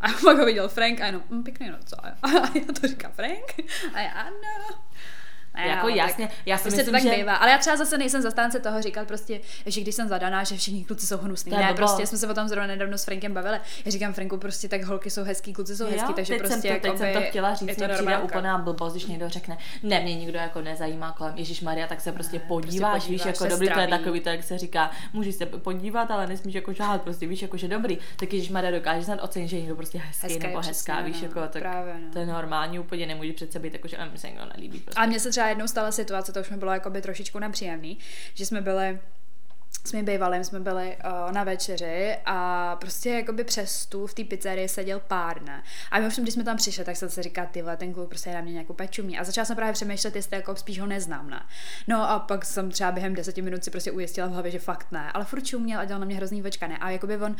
[0.00, 2.06] A pak ho viděl Frank a jenom, mm, pěkný no co?
[2.06, 2.12] A
[2.54, 3.70] já to říká Frank?
[3.94, 4.78] A já, ano.
[5.54, 7.16] Ne, jako ale jasně, já si Prostě myslím, to tak že...
[7.16, 7.34] bývá.
[7.34, 10.84] Ale já třeba zase nejsem zastánce toho říkat prostě, že když jsem zadaná, že všichni
[10.84, 11.52] kluci jsou hnusní.
[11.52, 11.76] Ne, blbost.
[11.76, 13.58] prostě jsme se o tom zrovna nedávno s Frankem bavili.
[13.84, 16.80] Já říkám Franku, prostě tak holky jsou hezký, kluci jsou hezký, takže teď prostě jsem
[16.80, 20.00] to, teď jsem to chtěla říct, je to přijde úplná blbost, když někdo řekne, ne,
[20.00, 23.44] mě nikdo jako nezajímá kolem Ježíš Maria, tak se prostě podíváš, prostě víš, podíváš, jako
[23.44, 26.72] se dobrý, to je takový, to jak se říká, můžeš se podívat, ale nesmíš jako
[26.72, 29.98] žáhat, prostě víš, jako že dobrý, tak Ježíš Maria dokáže snad ocenit, že někdo prostě
[30.22, 32.12] hezký nebo hezká, víš, no, jako tak no.
[32.12, 34.78] to je normální, úplně nemůže přece být jako, že "Em, se někdo nelíbí.
[34.80, 35.00] Prostě.
[35.00, 37.98] A mně se třeba jednou stala situace, to už mi bylo jakoby trošičku nepříjemný,
[38.34, 38.98] že jsme byli
[39.84, 44.24] s mým bývalým jsme byli uh, na večeři a prostě jakoby přes stůl v té
[44.24, 45.62] pizzerii seděl pár, ne?
[45.90, 48.30] A my ovšem, když jsme tam přišli, tak jsem si říkala, ty ten kluk prostě
[48.30, 49.18] je na mě nějakou pečumí.
[49.18, 51.42] A začala jsem právě přemýšlet, jestli jako spíš ho neznám, ne?
[51.88, 54.86] No a pak jsem třeba během deseti minut si prostě ujistila v hlavě, že fakt
[54.92, 55.12] ne.
[55.12, 56.78] Ale furt čuměl a dělal na mě hrozný večka, ne?
[56.78, 57.36] A jakoby on,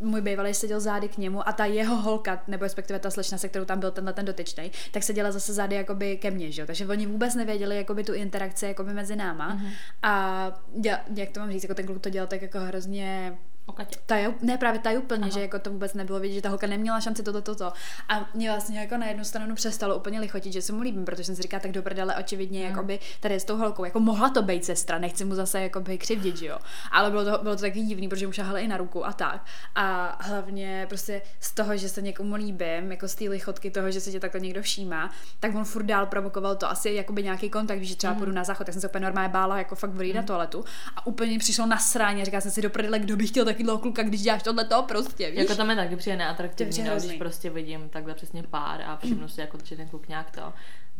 [0.00, 3.48] můj bývalý seděl zády k němu a ta jeho holka, nebo respektive ta slečna, se
[3.48, 6.66] kterou tam byl tenhle ten dotyčný, tak seděla zase zády jakoby ke mně, že jo?
[6.66, 9.48] Takže oni vůbec nevěděli jakoby tu interakci jakoby mezi náma.
[9.48, 9.64] Mhm.
[9.64, 9.72] Mm-hmm.
[10.02, 13.72] A děl, jak to mám říct, jako ten kluk to dělal tak jako hrozně O
[13.72, 13.98] Katě.
[14.06, 15.30] Taju, ne právě tajuplně, Aha.
[15.30, 17.72] že jako to vůbec nebylo vidět, že ta holka neměla šanci toto, toto.
[18.08, 21.24] A mě vlastně jako na jednu stranu přestalo úplně lichotit, že se mu líbím, protože
[21.24, 22.68] jsem si říkala, tak do prdele očividně, Hmm.
[22.68, 22.74] mm.
[22.76, 26.36] jakoby tady s tou holkou, jako mohla to být sestra, nechci mu zase jakoby křivdit,
[26.36, 26.58] že jo.
[26.90, 29.46] Ale bylo to, bylo to taky divný, protože mu šahala i na ruku a tak.
[29.74, 34.00] A hlavně prostě z toho, že se někomu líbím, jako z té lichotky toho, že
[34.00, 37.78] se tě takhle někdo všímá, tak on furt dál provokoval to asi jakoby nějaký kontakt,
[37.78, 38.18] víš, že třeba Hmm.
[38.18, 40.64] půjdu na záchod, tak jsem se úplně normálně bála, jako fakt vrít na toaletu.
[40.96, 44.02] A úplně přišlo na sráně, říkala jsem si do prdele, kdo by chtěl takovýhle kluka,
[44.02, 45.38] když děláš tohle to prostě, víš?
[45.38, 49.28] Jako to mi taky přijde neatraktivní, no, když prostě vidím takhle přesně pár a všimnu
[49.28, 50.52] si, jako, že ten kluk nějak to,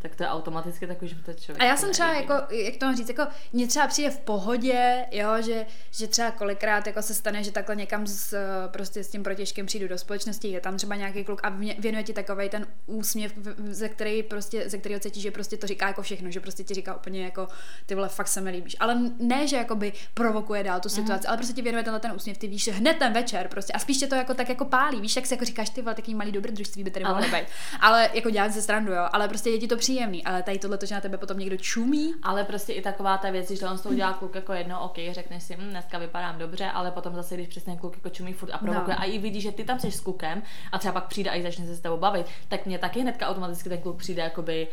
[0.05, 2.87] tak to je automaticky takový, že to člověk A já jsem třeba jako, jak to
[2.87, 7.15] mám říct, jako mě třeba přijde v pohodě, jo, že, že třeba kolikrát jako se
[7.15, 8.39] stane, že takhle někam s,
[8.69, 12.05] prostě s tím protěžkem přijdu do společnosti, je tam třeba nějaký kluk a mě- věnuje
[12.05, 13.33] ti takovej ten úsměv,
[13.71, 16.75] ze který prostě, ze kterého cítíš, že prostě to říká jako všechno, že prostě ti
[16.75, 17.49] říká úplně jako
[17.87, 18.77] ty vole, fakt se mi líbíš.
[18.81, 22.39] Ale ne, že jakoby provokuje dál tu situaci, ale prostě ti věnuje tenhle ten úsměv,
[22.39, 25.01] ty víš, že hned ten večer prostě a spíš tě to jako tak jako pálí,
[25.01, 27.47] víš, jak si jako říkáš, ty vole, taký malý dobrodružství by tady mohlo být.
[27.81, 30.79] Ale jako dělám se srandu, jo, ale prostě je ti to příjemný, ale tady tohle,
[30.85, 33.81] že na tebe potom někdo čumí, Ale prostě i taková ta věc, že on s
[33.81, 37.35] tou udělá kluk jako jedno, ok, řekneš si, hm, dneska vypadám dobře, ale potom zase,
[37.35, 39.03] když přesně kluk jako čumí furt a provokuje No.
[39.03, 41.43] a i vidí, že ty tam jsi s klukem a třeba pak přijde a i
[41.43, 44.69] začne se s tebou bavit, tak mě taky hnedka automaticky ten kluk přijde jakoby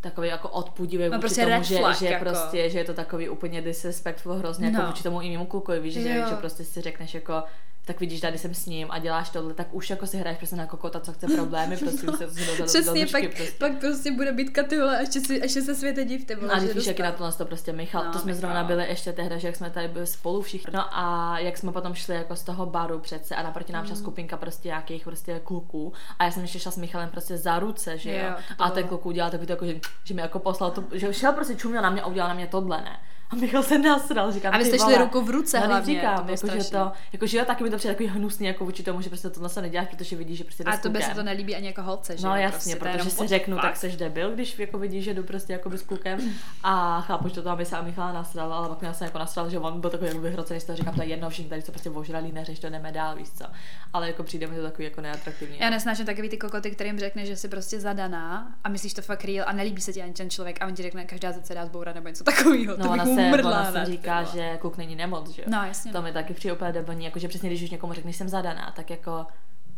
[0.00, 2.24] takový jako odpudivý No, vůči prostě tomu, že, flag, že jako.
[2.24, 4.78] prostě, že je to takový úplně disrespectful hrozně No.
[4.78, 7.42] jako vůči tomu i mému klukovi, víš, že, že prostě si řekneš jako
[7.84, 10.56] tak vidíš, tady jsem s ním a děláš tohle, tak už jako si hraješ prostě
[10.56, 13.52] na kokota, co chce problémy, prostě už se to do, do, Přesně, do pak, prostě.
[13.58, 16.52] pak prostě bude bitka ty vole, a ještě, si, ještě se světe div, ty vole,
[16.52, 18.40] A víš, jak je na tohle to prostě Michal, No, to jsme Michal.
[18.40, 20.70] zrovna byli ještě tehdy, že jak jsme tady byli spolu všichni.
[20.74, 23.94] No a jak jsme potom šli jako z toho baru přece a naproti nám šla
[23.94, 24.00] Mm.
[24.00, 27.98] skupinka prostě nějakých prostě kluků a já jsem ještě šla s Michalem prostě za ruce,
[27.98, 28.24] že jo.
[28.28, 31.12] Jo, a ten kluk udělal takový to, jako, že, že mi jako poslal to, že
[31.12, 33.00] šel prostě čuměl na mě a udělal na mě tohle, ne.
[33.30, 36.26] A Michal se nasral, říkám, A vy jste šli ruku v ruce no, hlavně, říkám,
[36.26, 38.82] to jako, že to, jako, že jo, taky mi to přijde takový hnusný, jako vůči
[38.82, 41.22] tomu, že prostě tohle se neděláš, protože vidíš, že prostě A s tobě se to
[41.22, 43.96] nelíbí ani jako holce, že No jasně, prostě, to protože si řeknu, the tak seš
[43.96, 46.20] debil, když jako vidíš, že jdu prostě jako s klukem
[46.62, 49.18] a chápu, že to tam by se a Michala nasral, ale pak mě se jako
[49.18, 51.72] nasral, že on byl takový jako vyhrocený toho, říkám, to je jedno, všichni tady se
[51.72, 53.44] prostě ožralí, neřeš to, jdeme dál, víš co.
[53.92, 55.58] Ale jako přijde mi to takový jako neatraktivní.
[55.58, 59.24] Já nesnáším takový ty kokoty, kterým řekne, že jsi prostě zadaná a myslíš to fakt
[59.24, 61.54] real a nelíbí se ti ani ten člověk a on ti řekne, každá ze se
[61.54, 62.76] dá zbourat nebo něco takového.
[62.76, 64.32] No to ona bych se, umrdla ona se říká, vole.
[64.34, 65.48] že kluk není nemoc, že jo.
[65.50, 65.92] No jasně.
[65.92, 68.90] To mi taky přijde úplně debilní, jakože přesně když už někomu řekneš, jsem zadaná, tak
[68.90, 69.26] jako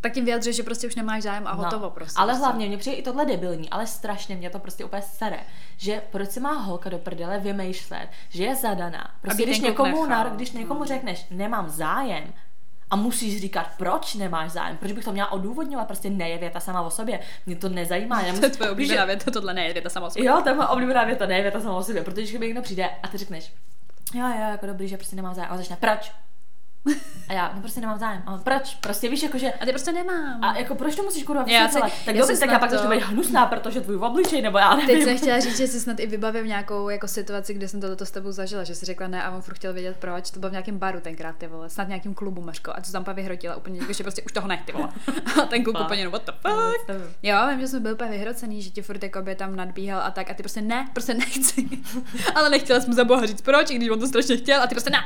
[0.01, 1.91] Tak tím vyjadřuješ, že prostě už nemáš zájem a hotovo no.
[1.91, 2.19] prostě.
[2.21, 2.45] Ale prostě.
[2.45, 5.41] hlavně mě přijde i tohle debilní, ale strašně mě to prostě úplně sere,
[5.77, 9.11] že proč si má holka do prdele vymýšlet, že je zadaná.
[9.21, 10.31] Prostě Aby když někomu, nechal.
[10.31, 12.33] když někomu řekneš, nemám zájem,
[12.93, 16.81] a musíš říkat, proč nemáš zájem, proč bych to měla odůvodňovat, prostě neje věta sama
[16.81, 18.23] o sobě, mě to nezajímá.
[18.23, 20.27] Já To je tvoje oblíbená věta, tohle ne, je to samo sobě.
[20.27, 22.63] Jo, to je moje oblíbená věta, ne věta sama o sobě, protože když mi někdo
[22.63, 23.53] přijde a ty řekneš,
[24.15, 26.13] jo, jo, jako dobrý, že prostě nemám zájem, a začne, proč?
[27.29, 28.23] A já, no prostě nemám zájem.
[28.27, 28.75] A on, proč?
[28.75, 30.45] Prostě víš, jakože A ty prostě nemám.
[30.45, 31.93] a jako proč to musíš kurva vysvětlovat?
[32.05, 34.87] Tak si tak já pak to- začnu být hnusná, protože tvůj obličej, nebo já nevím.
[34.97, 38.07] Teď jsem chtěla říct, že si snad i vybavím nějakou jako situaci, kde jsem toto
[38.07, 40.31] s tebou zažila, že si řekla ne a on furt chtěl vědět proč.
[40.31, 42.71] To bylo v nějakém baru tenkrát, ty vole, snad v nějakém klubu Maško.
[42.75, 44.89] A to tam pak vyhrotila úplně, jako, že prostě už toho ne, ty vole.
[45.43, 47.15] A ten kluk úplně, no what the No, fuck.
[47.23, 50.11] Jo, vím, že jsme byli úplně vyhrocený, že tě furt jako by tam nadbíhal a
[50.11, 51.69] tak a ty prostě ne, prostě nechci.
[52.35, 54.75] Ale nechtěla jsem za boha říct proč, i když on to strašně chtěl a ty
[54.75, 54.99] prostě ne.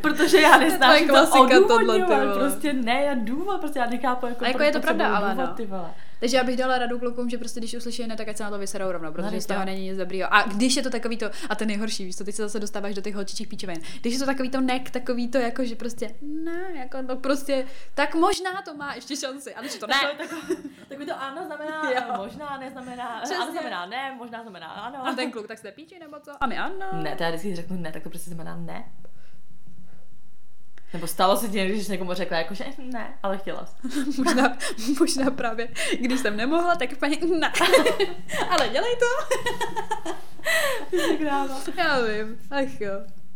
[0.00, 2.34] Protože já To je to klasika tohle, odůvodňovat, vole.
[2.34, 5.46] prostě ne, já důvod, prostě já nechápu, jako A jako je to pravda, ale důvod,
[5.46, 5.54] no.
[5.54, 5.94] ty vole.
[6.20, 8.50] Takže já bych dala radu klukům, že prostě když uslyší ne, tak ať se na
[8.50, 10.34] to vyserou rovnou, protože teď z toho není nic dobrýho.
[10.34, 12.94] A když je to takový to, a ten nejhorší, víš co, teď se zase dostáváš
[12.94, 13.80] do těch holčičích píčovin.
[14.00, 17.66] Když je to takový to nek, takový to jako, že prostě ne, jako no prostě,
[17.94, 19.94] tak možná to má ještě šanci, ale že to ne.
[20.18, 20.56] Takový,
[20.88, 22.02] takový to ano znamená Jo.
[22.16, 23.36] možná, neznamená, Přesně.
[23.36, 25.06] ano znamená ne, možná znamená ano.
[25.06, 26.30] A ten kluk, tak jste píči nebo co?
[26.40, 27.02] A my ano.
[27.02, 28.84] Ne, to já vždycky řeknu ne, tak to prostě znamená ne.
[30.92, 33.68] Nebo stalo se ti jsi někomu řekla jako, že ne, ale chtěla
[34.18, 34.56] možná,
[35.00, 35.68] možná právě,
[36.00, 37.52] když jsem nemohla, tak paní, ne.
[38.48, 39.36] ale dělej to.
[41.76, 42.92] Já vím, ach jo.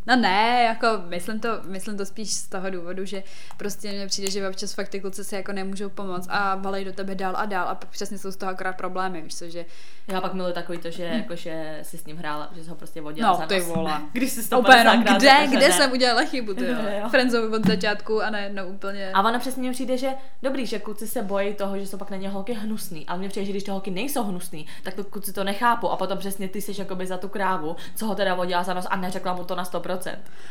[0.07, 3.23] No ne, jako myslím to, myslím to spíš z toho důvodu, že
[3.57, 6.93] prostě mně přijde, že občas fakt ty kluci si jako nemůžou pomoct a valej do
[6.93, 9.65] tebe dál a dál a pak přesně jsou z toho akorát problémy, víš co, že
[10.09, 12.77] Já pak miluji takový to, že, jako, že si s ním hrála, že jsi ho
[12.77, 14.01] prostě vodila no za ty vole.
[14.13, 15.73] Když jsi to Úplně 50krát kde, že kde ne.
[15.73, 16.77] jsem udělala chybu, ty jo.
[17.01, 17.51] Jo.
[17.57, 19.11] Od začátku a ne, no úplně.
[19.13, 20.11] A ono přesně mně přijde, že
[20.43, 23.29] dobrý, že kluci se bojí toho, že jsou pak na ně holky hnusný, ale mně
[23.29, 26.49] přijde, že když ty holky nejsou hnusný, tak to kluci to nechápou a potom přesně
[26.49, 29.45] ty jsi jakoby za tu krávu, co ho teda vodila za nos a neřekla mu
[29.45, 30.00] to na 100%.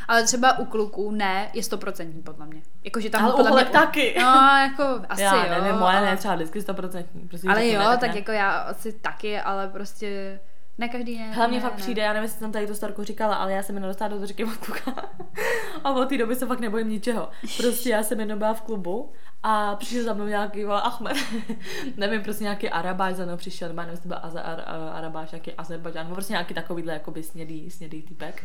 [0.08, 2.62] Ale třeba u kluků ne, je stoprocentní podle mě.
[2.84, 3.60] Jakože tam Ale u podle mě...
[3.60, 4.16] holek taky.
[4.20, 5.62] No, jako asi Já jo.
[5.62, 7.06] nevím, moje ne, třeba vždycky 100%.
[7.28, 8.20] Prostě Ale jo, ne, tak, ne.
[8.20, 10.40] jako já asi taky, ale prostě
[10.78, 11.32] ne každý ne.
[11.34, 11.82] Hele, mně ne, fakt ne.
[11.82, 14.20] přijde, já nevím, jestli jsem tady tu storku říkala, ale já jsem jenom dostala do
[14.20, 15.10] držky od kluka.
[15.84, 17.30] A od té doby se fakt nebojím ničeho.
[17.58, 19.12] Prostě já jsem jednou byla v klubu
[19.44, 21.18] a přišel za mnou nějaký vole, Ahmed.
[21.98, 24.90] nevím, prostě nějaký Arabáš za mnou přišel, nebo nevím, jestli to byl Aza, Ar, Ar,
[24.94, 28.44] Arabáš, nějaký Azerbajdžán, nebo prostě nějaký takovýhle jakoby snědý, snědý typek.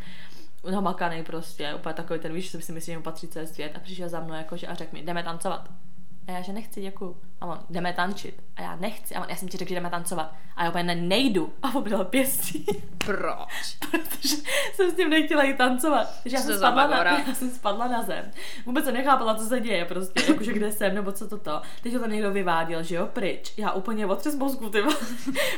[0.70, 3.72] Namakaný prostě, úplně takový ten, víš, co si myslím, že mu patří celý svět.
[3.74, 5.68] A přišel za mnou jakože a řekl mi, jdeme tancovat.
[6.28, 7.16] A já, že nechci, děkuju.
[7.40, 8.42] A on, jdeme tančit.
[8.56, 9.14] A já nechci.
[9.14, 10.34] A on, já jsem ti řekl, že jdeme tancovat.
[10.56, 11.52] A já úplně ne, nejdu.
[11.62, 12.66] A on byl pěstí.
[12.98, 13.76] Proč?
[13.90, 14.36] protože
[14.74, 16.08] jsem s tím nechtěla jít tancovat.
[16.22, 18.30] Takže já jsem, to spadla na, já jsem spadla na zem.
[18.66, 21.62] Vůbec jsem nechápala, co se děje, prostě, jakože kde jsem, nebo co to to.
[21.82, 23.52] Teď ho tam někdo vyváděl, že jo, pryč.
[23.56, 24.82] Já úplně otřes mozku, ty.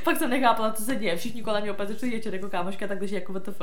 [0.05, 1.17] Pak jsem nechápala, co se děje.
[1.17, 3.63] Všichni kolem mě opět začali ječet jako kámoška, takže jako WTF.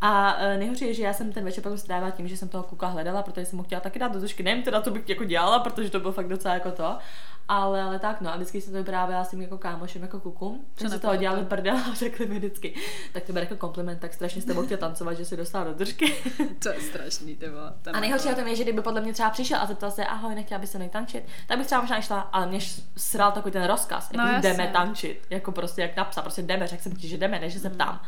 [0.00, 2.64] A uh, nejhorší je, že já jsem ten večer pak strávila tím, že jsem toho
[2.64, 4.42] kluka hledala, protože jsem ho chtěla taky dát do tušky.
[4.42, 6.98] Nevím teda, co bych jako dělala, protože to bylo fakt docela jako to.
[7.50, 10.64] Ale, ale tak no, a vždycky jsem to vyprávěla s tím jako kámošem, jako kukum.
[10.80, 12.74] Že se toho dělali prdel a řekli mi vždycky,
[13.12, 15.74] tak to bude jako kompliment, tak strašně s tebou chtěl tancovat, že si dostal do
[15.74, 16.14] držky.
[16.58, 17.46] To je strašný, ty
[17.92, 20.34] A nejhorší na tom je, že kdyby podle mě třeba přišel a zeptal se, ahoj,
[20.34, 22.58] nechtěla bys se mnou tančit, tak bych třeba možná išla, ale mě
[22.96, 24.50] sral takový ten rozkaz, No jako jasně.
[24.50, 27.60] jdeme tančit, jako prostě jak napsat, prostě jdeme, řekl jsem ti, že jdeme, než že
[27.60, 28.00] se ptám.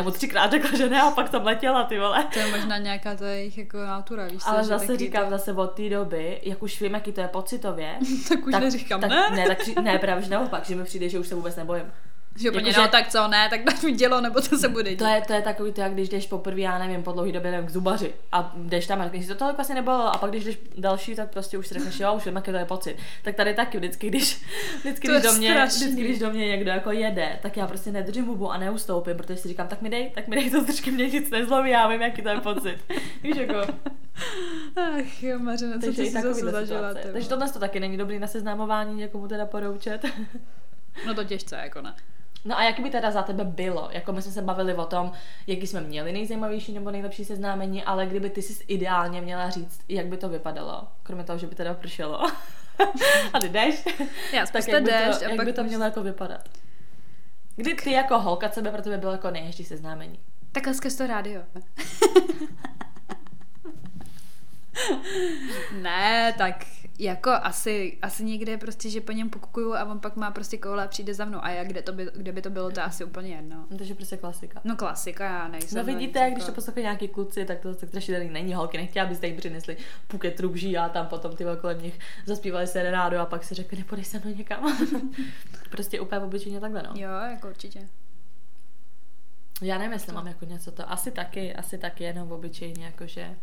[0.00, 2.24] A mu třikrát řekla, že ne, a pak jsem letěla, ty vole.
[2.32, 5.30] To je možná nějaká ta jejich jako natura, víš Ale zase říkám, to...
[5.30, 9.10] zase od té doby, jak už vím, jaký to je pocitově, tak už neříkám, tak,
[9.10, 9.30] ne?
[9.30, 11.92] ne, tak ne, právě že naopak, že mi přijde, že už se vůbec nebojím.
[12.36, 14.90] Že úplně, Jakože- no, tak co, ne, tak dať mi dělo, nebo to se bude
[14.90, 14.96] dít.
[14.98, 17.50] To je, to je takový to, jak když jdeš poprvé, já nevím, po dlouhý době
[17.50, 20.30] nevím, k zubaři a jdeš tam a řekneš si, to tolik asi nebylo a pak
[20.30, 22.96] když jdeš další, tak prostě už si řekneš, jo, už vím, jaký to je pocit.
[23.22, 24.42] Tak tady taky vždycky, když,
[24.80, 25.78] vždycky, To když, do mě, strašný.
[25.86, 29.36] vždycky, když do mě někdo jako jede, tak já prostě nedržím hubu a neustoupím, protože
[29.36, 32.02] si říkám, tak mi dej, tak mi dej to držky, mě nic nezlomí, já vím,
[32.02, 32.78] jaký to je pocit.
[33.22, 33.72] Víš, jako,
[34.76, 38.18] Ach jo, Mařena, co takže ty jsi zase zažila, Takže tohle to taky není dobrý
[38.18, 40.04] na seznamování někomu teda poroučet.
[41.06, 41.94] No to těžce, jako ne.
[42.44, 43.88] No a jak by teda za tebe bylo?
[43.92, 45.12] Jako my jsme se bavili o tom,
[45.46, 50.06] jaký jsme měli nejzajímavější nebo nejlepší seznámení, ale kdyby ty si ideálně měla říct, jak
[50.06, 52.22] by to vypadalo, kromě toho, že by teda pršelo.
[53.32, 53.84] a ty jdeš,
[54.32, 56.48] Já tak jak by, to, a jak pak by to mělo jako vypadat?
[57.56, 60.18] Kdy ty jako holka, by pro tebe bylo jako nejhezčí seznámení?
[60.52, 61.42] Takhle skrz to rádio.
[65.82, 66.66] ne, tak
[67.02, 70.84] jako asi, asi někde prostě, že po něm pokukuju a on pak má prostě koule
[70.84, 71.38] a přijde za mnou.
[71.42, 73.66] A jak, kde, to by, kde by to bylo, to asi úplně jedno.
[73.70, 74.60] No, takže prostě klasika.
[74.64, 75.78] No klasika, já nejsem.
[75.78, 78.54] No vidíte, když to poslouchají nějaký kluci, tak to tak strašidelný není.
[78.54, 79.76] Holky nechtěla, abyste jim přinesli
[80.08, 84.04] puket rubží a tam potom ty kolem nich zaspívali serenádu a pak si řekli, nepodej
[84.04, 84.78] se mnou někam.
[85.70, 86.90] prostě úplně obyčejně takhle, no.
[86.94, 87.88] Jo, jako určitě.
[89.62, 90.92] Já nevím, jestli mám jako něco to.
[90.92, 93.36] Asi taky, asi taky jenom obyčejně, jakože.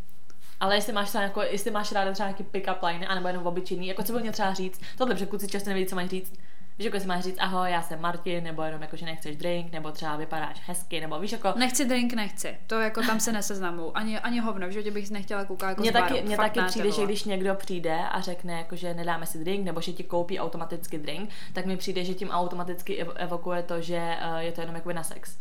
[0.59, 3.87] Ale jestli máš, třeba jako, jestli máš ráda třeba nějaký pick-up line, anebo jenom obyčejný,
[3.87, 6.33] jako co by mě třeba říct, tohle, protože kluci často neví, co mají říct.
[6.79, 9.71] Víš, jako jestli máš říct, ahoj, já jsem Martin, nebo jenom jako, že nechceš drink,
[9.71, 12.57] nebo třeba vypadáš hezky, nebo víš, jako, Nechci drink, nechci.
[12.67, 13.97] To jako tam se neseznamu.
[13.97, 17.05] Ani, ani hovno, v životě bych nechtěla koukat jako Mně taky, Fakt taky přijde, že
[17.05, 20.97] když někdo přijde a řekne, jako, že nedáme si drink, nebo že ti koupí automaticky
[20.97, 24.75] drink, tak mi přijde, že tím automaticky ev- evokuje to, že uh, je to jenom
[24.75, 25.37] jakoby na sex.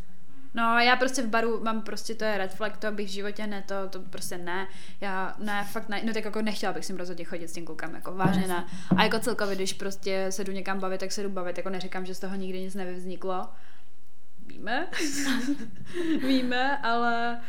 [0.55, 3.47] No, já prostě v baru mám prostě, to je red flag, to bych v životě
[3.47, 4.69] ne, to, to prostě ne.
[5.01, 7.65] Já ne, fakt ne, no tak jako nechtěla bych s ním rozhodně chodit s tím
[7.65, 8.67] klukem, jako vážně ne.
[8.97, 12.07] A jako celkově, když prostě se jdu někam bavit, tak se jdu bavit, jako neříkám,
[12.07, 13.49] že z toho nikdy nic nevyvzniklo.
[14.49, 14.89] Víme,
[16.27, 17.41] víme, ale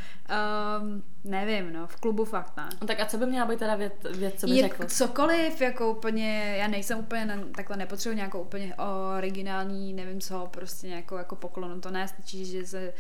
[0.82, 2.70] um, nevím, no, v klubu fakt ne.
[2.82, 4.86] No tak a co by měla být teda věc, věc co by Je řekl?
[4.86, 8.76] cokoliv, jako úplně, já nejsem úplně, na, takhle nepotřebuji nějakou úplně
[9.16, 12.94] originální, nevím co, prostě nějakou jako poklonu, to ne, stačí, že se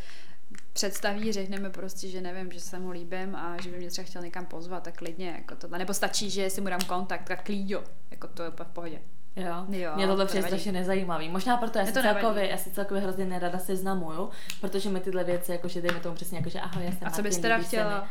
[0.73, 4.21] představí, řekneme prostě, že nevím, že se mu líbím a že by mě třeba chtěl
[4.21, 5.79] někam pozvat, tak klidně, jako tohle.
[5.79, 9.01] Nebo stačí, že si mu dám kontakt, tak klíďo, jako to je v pohodě.
[9.35, 9.65] Jo.
[9.69, 11.29] Jo, Mě tohle to přijde strašně nezajímavý.
[11.29, 14.29] Možná proto já si, celkově, já si celkově hrozně nerada seznamuju,
[14.61, 17.37] protože mi tyhle věci, jakože dejme tomu přesně, jakože ahoj, já jsem A co bys
[17.37, 18.07] teda chtěla?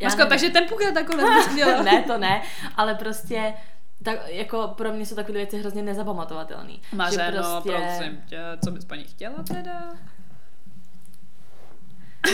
[0.00, 0.26] Já nevím.
[0.28, 1.82] takže ten pukl takový bys chtěla.
[1.82, 2.42] ne, to ne,
[2.76, 3.54] ale prostě
[4.02, 6.72] tak jako pro mě jsou takové věci hrozně nezapamatovatelné.
[6.92, 9.92] Mařeno, prosím tě, co bys paní chtěla teda?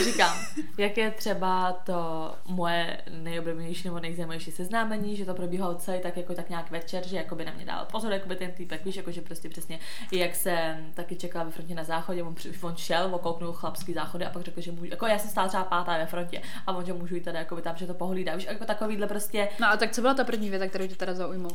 [0.03, 0.37] Říkám,
[0.77, 6.33] jak je třeba to moje nejoblíbenější nebo nejzajímavější seznámení, že to probíhalo celý tak jako
[6.33, 9.49] tak nějak večer, že jakoby na mě dával pozor, jakoby ten týpek, víš, jakože prostě
[9.49, 9.79] přesně,
[10.11, 14.29] jak jsem taky čekala ve frontě na záchodě, on, on šel, okouknul chlapský záchody a
[14.29, 16.93] pak řekl, že můžu, jako já jsem stála třeba pátá ve frontě a on, že
[16.93, 19.91] můžu jít tady jakoby tam, že to pohlídá, víš, jako takovýhle prostě, No a tak
[19.91, 21.51] co byla ta první věta, kterou tě teda zaujmul?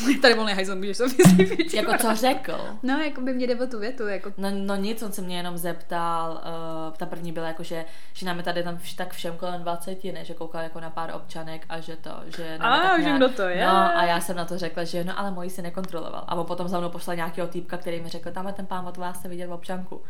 [0.22, 1.74] Tady volný hajzl, můžeš to vysvětlit.
[1.74, 2.58] jako co řekl.
[2.82, 5.36] No, jako by mě jde o tu větu, jako No, no nic, on se mě
[5.36, 9.12] jenom zeptal, uh, ta první byla jako, že, že nám je tady tam vš, tak
[9.12, 12.62] všem kolem 20, ne, že koukal jako na pár občanek a že to, že nevím,
[12.62, 13.66] A, vím, kdo to je.
[13.66, 16.24] No a já jsem na to řekla, že no ale moji si nekontroloval.
[16.26, 18.96] A on potom za mnou poslal nějakého týpka, který mi řekl, tamhle ten pán od
[18.96, 20.02] vás se viděl v občanku.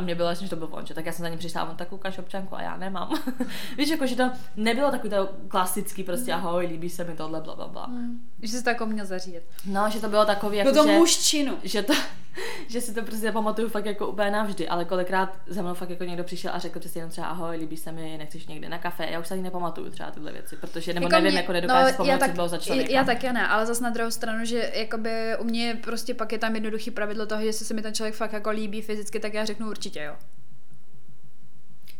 [0.00, 1.60] A mě bylo jasně, že to byl on, že tak já jsem za ním přišla
[1.62, 3.14] a on tak ukáž občanku a já nemám.
[3.76, 7.54] Víš, jako, že to nebylo takový to klasický prostě ahoj, líbí se mi tohle, bla,
[7.56, 7.90] bla, bla.
[8.42, 9.42] že jsi to jako měl zařídit.
[9.66, 11.58] No, že to bylo takový, Jako jako, to že, mužčinu.
[11.62, 11.92] že to,
[12.68, 16.04] že si to prostě pamatuju fakt jako úplně navždy, ale kolikrát za mnou fakt jako
[16.04, 19.06] někdo přišel a řekl přesně jenom třeba ahoj, líbí se mi, nechceš někde na kafe,
[19.10, 22.24] já už se ani nepamatuju třeba tyhle věci, protože nebo nevím, jako nedokážu no, vzpomenout,
[22.26, 22.92] co bylo za člověka.
[22.92, 26.38] Já taky ne, ale zase na druhou stranu, že jakoby u mě prostě pak je
[26.38, 29.34] tam jednoduchý pravidlo toho, že jestli se mi ten člověk fakt jako líbí fyzicky, tak
[29.34, 30.16] já řeknu určitě jo.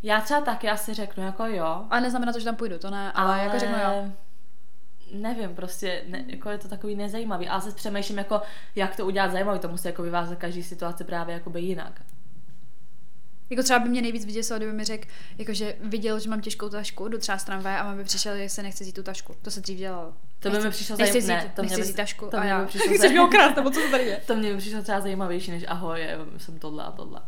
[0.03, 3.13] Já třeba taky asi řeknu jako jo, Ale neznamená to, že tam půjdu, to ne,
[3.13, 4.13] ale, ale jako řeknu jo.
[5.13, 7.49] Nevím, prostě ne, jako je to takový nezajímavý.
[7.49, 8.41] A se přemýšlím, jako,
[8.75, 9.59] jak to udělat zajímavý.
[9.59, 12.03] To musí jako vyvázat každý situaci právě jakoby jinak.
[13.51, 15.09] Jako třeba by mě nejvíc vyděsilo, kdyby mi řekl,
[15.39, 18.49] jakože viděl, že mám těžkou tašku, jdu třeba z tramvaje a mám by přišel, že
[18.49, 19.35] se nechce vzít tu tašku.
[19.43, 20.13] To se dřív dělalo.
[20.39, 21.21] To by mi přišlo zajímavé.
[21.21, 23.29] vzít, to mě by, tašku to mě by přišlo Chceš zajímavé.
[23.29, 24.21] mě okrást, nebo co to tady je?
[24.27, 26.07] To mě by přišlo třeba zajímavější, než ahoj,
[26.37, 27.21] jsem tohle a tohle.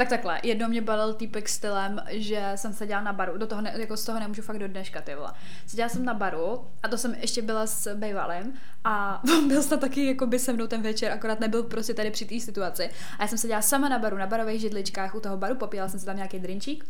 [0.00, 3.74] Tak takhle, jednou mě balil týpek stylem, že jsem seděla na baru, do toho ne,
[3.76, 5.32] jako z toho nemůžu fakt do dneška, ty vole.
[5.66, 8.52] Seděla jsem na baru a to jsem ještě byla s Bejvalem
[8.84, 12.10] a on byl snad taky jako by se mnou ten večer, akorát nebyl prostě tady
[12.10, 12.90] při té situaci.
[13.18, 16.00] A já jsem seděla sama na baru, na barových židličkách u toho baru, popíjela jsem
[16.00, 16.84] si tam nějaký drinčík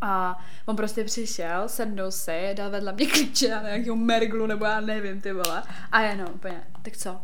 [0.00, 4.80] a on prostě přišel, sednul si, dal vedle mě klíče na nějakého merglu, nebo já
[4.80, 5.62] nevím, ty vole.
[5.92, 7.20] A jenom úplně, tak co?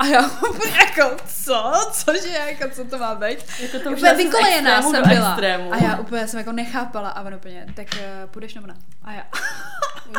[0.00, 1.72] A já úplně jako, co?
[1.92, 3.38] Cože, jako, co to má být?
[3.60, 5.30] Jako to už úplně vykolejená jsem byla.
[5.30, 5.72] extrému.
[5.72, 8.76] A já úplně jsem jako nechápala a on úplně, tak uh, půjdeš nebo ne?
[9.02, 9.22] A já.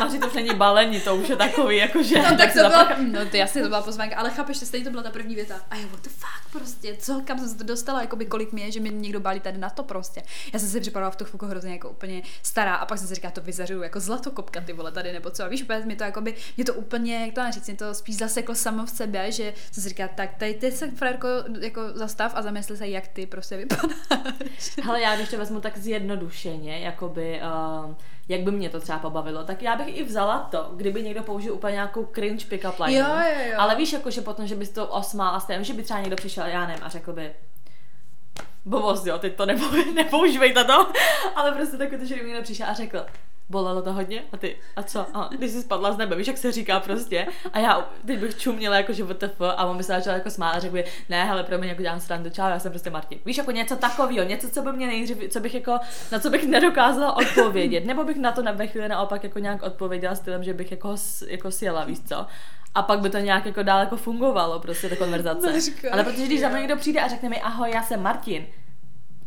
[0.00, 2.22] No, že to už není balení, to už je takový, jakože...
[2.30, 4.66] No tak se to byla, zapach- no to jasně to byla pozvánka, ale chápeš, že
[4.66, 5.54] stejně to byla ta první věta.
[5.70, 8.52] A já, what the fuck prostě, co, kam jsem se to dostala, jako by kolik
[8.52, 10.22] mě je, že mi někdo balí tady na to prostě.
[10.52, 13.14] Já jsem si připadala v tu chvilku hrozně jako úplně stará a pak jsem si
[13.14, 15.44] říkala, to vyzařuju jako zlatokopka ty vole tady nebo co.
[15.44, 17.76] A víš, úplně mi to jako by, mě to úplně, jak to mám říct, mě
[17.76, 21.28] to spíš zaseklo samo v sebe, že jsem si říkala, tak tady ty se frérko
[21.60, 24.76] jako zastav a zamysli se, jak ty prostě vypadáš.
[24.82, 27.40] Hele, já když to vezmu tak zjednodušeně, jakoby,
[27.84, 27.94] uh,
[28.28, 31.54] jak by mě to třeba pobavilo, tak já bych i vzala to, kdyby někdo použil
[31.54, 32.98] úplně nějakou cringe pick-up line.
[32.98, 33.54] Jo, jo, jo.
[33.58, 36.16] Ale víš, jako, že potom, že bys to osmál a stejně, že by třeba někdo
[36.16, 37.32] přišel, já nevím, a řekl by,
[38.64, 40.92] Blbost, jo, teď to nepou- nepoužívejte to,
[41.34, 43.06] ale prostě takový to, že kdyby někdo přišel a řekl,
[43.52, 44.24] bolelo to hodně?
[44.32, 45.06] A ty, a co?
[45.14, 47.26] A když jsi spadla z nebe, víš, jak se říká prostě.
[47.52, 50.50] A já teď bych čuměla jako, že WTF a on by se začal jako smát
[50.50, 53.18] a řekl by, ne, hele, pro mě jako dělám srandu, čau, já jsem prostě Martin.
[53.26, 55.78] Víš, jako něco takového, něco, co by mě nejdřív, co bych jako,
[56.12, 59.62] na co bych nedokázala odpovědět, nebo bych na to na ve chvíli naopak jako nějak
[59.62, 60.94] odpověděla stylem, že bych jako,
[61.28, 62.26] jako sjela, víš co?
[62.74, 65.52] A pak by to nějak jako dál jako fungovalo, prostě ta konverzace.
[65.92, 68.46] Ale protože když za mnou někdo přijde a řekne mi, ahoj, já jsem Martin,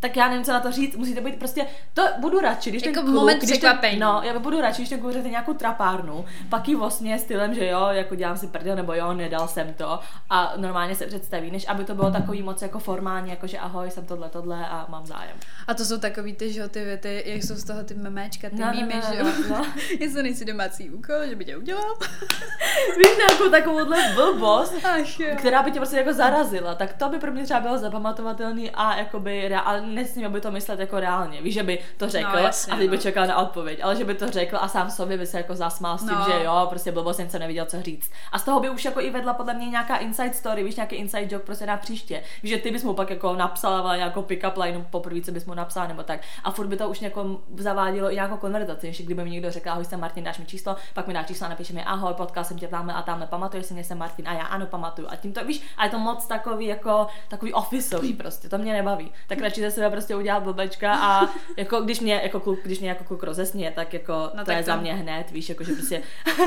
[0.08, 2.86] tak já nevím, co na to říct, musí to být prostě, to budu radši, když
[2.86, 5.54] Jako ten kluk, moment když ten, no, já budu radši, když ten kluk řekne nějakou
[5.54, 9.74] trapárnu, pak jí osmě stylem, že jo, jako dělám si prdel, nebo jo, nedal jsem
[9.74, 10.00] to
[10.30, 13.92] a normálně se představí, než aby to bylo takový moc jako formální, jako že ahoj,
[13.92, 15.38] jsem tohle, tohle a mám zájem.
[15.68, 18.50] A to jsou takový ty, že jo, ty věty, jak jsou z toho ty memečka,
[18.50, 19.26] ty No, no, mýmy, no, že jo.
[19.26, 19.66] no, no.
[20.00, 21.96] Jestli nejsi domácí úkol, že by tě udělal.
[22.98, 25.36] Víš, nějakou takovouhle blbost, Ach jo.
[25.38, 28.98] která by tě prostě jako zarazila, tak to by pro mě třeba bylo zapamatovatelný a
[28.98, 31.42] jakoby, ale nesmím, aby to myslet jako reálně.
[31.42, 33.02] Víš, že by to řekl No, jasně, a teď by no.
[33.02, 35.98] čekal na odpověď, ale že by to řekl a sám sobě by se jako zasmál
[35.98, 36.26] s tím, No.
[36.26, 38.12] že jo, prostě blbost jsem se neviděl, co říct.
[38.32, 40.96] A z toho by už jako i vedla podle mě nějaká inside story, víš, nějaký
[40.96, 42.24] inside joke prostě na příště.
[42.44, 45.54] Víš, že ty bys mu pak jako napsala nějakou pick-up line poprvé, co bys mu
[45.54, 46.20] napsala nebo tak.
[46.44, 49.70] A furt by to už jako zavádělo i nějakou konverzaci, že kdyby mi někdo řekl,
[49.70, 52.44] ahoj, jsem Martin, dáš mi číslo, pak mi dá číslo a napíše mi, ahoj, potkal
[52.44, 55.08] jsem tě tamhle a tamhle, pamatuješ si mě, jsem Martin a já ano, pamatuju.
[55.12, 58.74] A tím to, víš, a je to moc takový jako takový officeový prostě, to mě
[58.74, 59.12] nebaví.
[59.28, 62.90] Tak radši ze sebe prostě udělat blbečka a jako když mě jako kluk, když mě
[62.90, 65.64] jako kluk rozesměje, tak jako No to tak je to- za mě hned, víš, jako
[65.64, 66.02] že prostě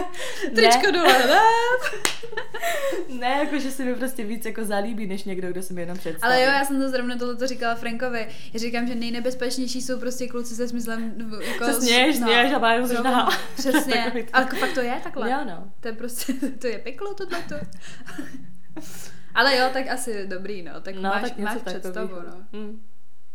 [0.55, 1.41] Tričko dole, ne?
[3.19, 5.99] ne, jako že se mi prostě víc jako zalíbí, než někdo, kdo se mi jenom
[5.99, 6.33] představí.
[6.35, 8.27] Ale jo, já jsem to zrovna tohle říkala Frankovi.
[8.53, 11.15] Já říkám, že nejnebezpečnější jsou prostě kluci se smyslem
[11.49, 11.65] jako...
[11.65, 14.03] Se směješ, směješ a bájem se na- Přesně.
[14.05, 14.31] Takový to.
[14.37, 15.31] Ale fakt to je takhle.
[15.31, 15.73] Jo, no.
[15.81, 17.55] To je prostě, to je peklo tohleto.
[19.35, 20.81] Ale jo, tak asi dobrý, no.
[20.81, 22.37] Tak No, máš, tak máš představu, takového.
[22.53, 22.61] no.
[22.61, 22.81] Mm.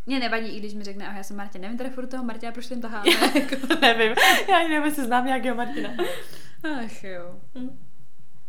[0.05, 1.61] Mě nevadí, i když mi řekne, ahoj, já jsem Martin.
[1.61, 3.11] Nevím teda furt toho Martina, proč ten taháme.
[3.35, 3.55] jako.
[3.81, 4.15] Nevím,
[4.49, 5.89] já ani nevím, jestli znám nějakého Martina.
[6.85, 7.39] Ach jo.
[7.55, 7.79] Mm.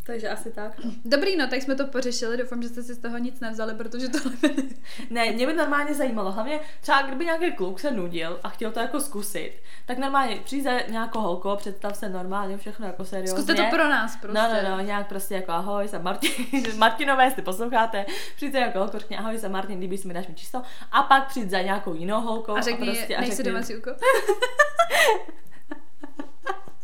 [0.07, 0.72] Takže asi tak.
[1.05, 2.36] Dobrý, no, tak jsme to pořešili.
[2.36, 4.18] Doufám, že jste si z toho nic nevzali, protože to
[5.11, 8.80] Ne, mě by normálně zajímalo, hlavně třeba kdyby nějaký kluk se nudil a chtěl to
[8.80, 9.52] jako zkusit,
[9.86, 13.32] tak normálně přijde za nějakou holku, a představ se normálně všechno jako seriózně.
[13.32, 14.38] Zkuste to pro nás, prostě.
[14.38, 16.30] No, no, no, nějak prostě jako ahoj, jsem Martin,
[16.76, 20.34] Martinové, jestli posloucháte, přijďte jako holku, řekni ahoj, jsem Martin, líbí se mi, dáš mi
[20.34, 23.76] číslo, a pak přijď za nějakou jinou holkou A řekni, prostě, a nejsi řekni, domácí
[23.76, 23.92] úkol.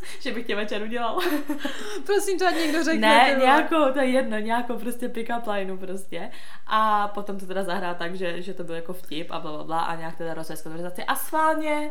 [0.21, 1.19] že bych tě večer udělal.
[2.07, 3.01] Prosím, to ať někdo řekne.
[3.09, 6.31] ne, nějakou, to je jedno, nějakou prostě pick-up lineu prostě.
[6.67, 9.65] A potom to teda zahrá tak, že, že to byl jako vtip a bla, bla,
[9.65, 11.05] bla a nějak teda rozvést konverzaci.
[11.05, 11.91] A schválně,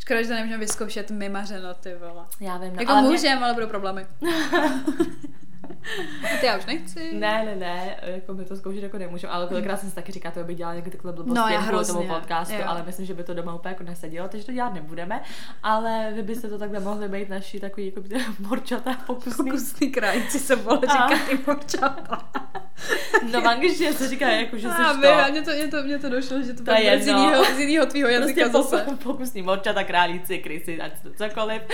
[0.00, 2.24] Škoda, že to nemůžeme vyzkoušet mimařeno, ty vole.
[2.40, 4.06] já vím, no, Jako ale mě- můžem, ale budou problémy.
[6.40, 7.14] Ty já už nechci.
[7.14, 10.32] Ne, ne, ne, jako my to zkoušet jako nemůžeme, ale kolikrát jsem si taky říkala,
[10.34, 12.62] to by dělala nějaké takhle blbosti No, já kvůli tomu hrozně, podcastu, jo.
[12.66, 15.22] ale myslím, že by to doma úplně jako nesedělo, takže to dělat nebudeme,
[15.62, 18.00] ale vy byste to takhle mohli být naši takový jako
[18.48, 19.44] morčata pokusný.
[19.50, 22.28] Pokusný krajci se A- říkat i morčata.
[23.32, 25.12] No v angličtině se říká jako, že jsi A to.
[25.14, 27.86] a mě to, mě, to, mě to došlo, že to, bylo z jinýho, z jinýho
[27.86, 28.84] tvýho jazyka Prostě zase.
[28.84, 31.62] pokus, pokusný morčata, králíci, krysy, ať to cokoliv.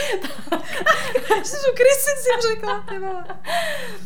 [1.37, 2.85] Ježišu, Krysy si řekla.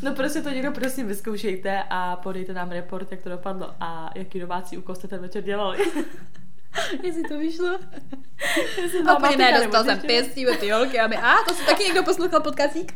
[0.03, 4.41] No prostě to někdo prosím vyzkoušejte a podejte nám report, jak to dopadlo a jaký
[4.41, 5.79] domácí úkol jste ten večer dělali.
[7.03, 7.79] Jestli to vyšlo.
[8.83, 11.55] Jestli A vám úplně ne, dostal jsem pěstí od ty holky a my, a to
[11.55, 12.95] si taky někdo poslouchal podcastík?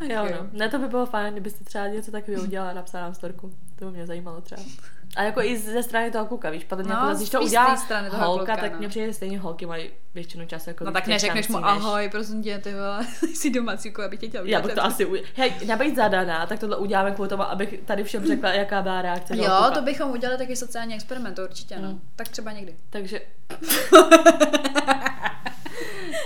[0.00, 0.48] Ach Jo, no.
[0.52, 3.52] Ne, to by bylo fajn, kdybyste třeba něco takového udělala a napsala nám storku.
[3.78, 4.62] To by mě zajímalo třeba.
[5.16, 7.76] A jako i ze strany toho kluka, víš, podle mě, No, jako, když to udělá
[7.76, 8.78] strany toho holka, kluka, tak no.
[8.78, 12.58] mně přijde, stejně holky mají většinu času jako No tak neřekneš mu ahoj, prosím tě,
[12.58, 15.32] ty vole, jsi domácí úkol, aby tě chtěl Já bych to asi udělala.
[15.36, 19.36] Hej, zadaná, tak tohle uděláme kvůli tomu, abych tady všem řekla, jaká byla reakce.
[19.36, 19.70] Jo, kluka.
[19.70, 21.88] to bychom udělali taky sociální experiment, určitě, no.
[21.88, 22.00] Mm.
[22.16, 22.76] Tak třeba někdy.
[22.90, 23.20] Takže...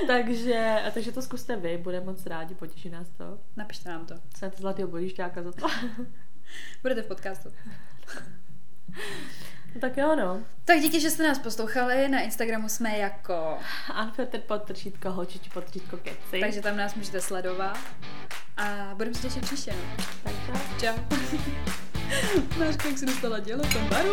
[0.06, 3.38] takže, takže to zkuste vy, budeme moc rádi, potěší nás to.
[3.56, 4.14] Napište nám to.
[4.36, 5.66] Snad zlatého bodišťáka za to.
[6.82, 7.48] Budete v podcastu.
[9.74, 10.42] no, tak jo, no.
[10.64, 12.08] Tak díky, že jste nás poslouchali.
[12.08, 13.58] Na Instagramu jsme jako...
[14.02, 16.40] Unfiltered podtržítko, hočiči podtržítko keci.
[16.40, 17.78] Takže tam nás můžete sledovat.
[18.56, 20.04] A budeme se těšit příště, no.
[20.22, 21.16] Takže Čau.
[22.58, 24.10] Máš, jak si dostala dělo v tom baru?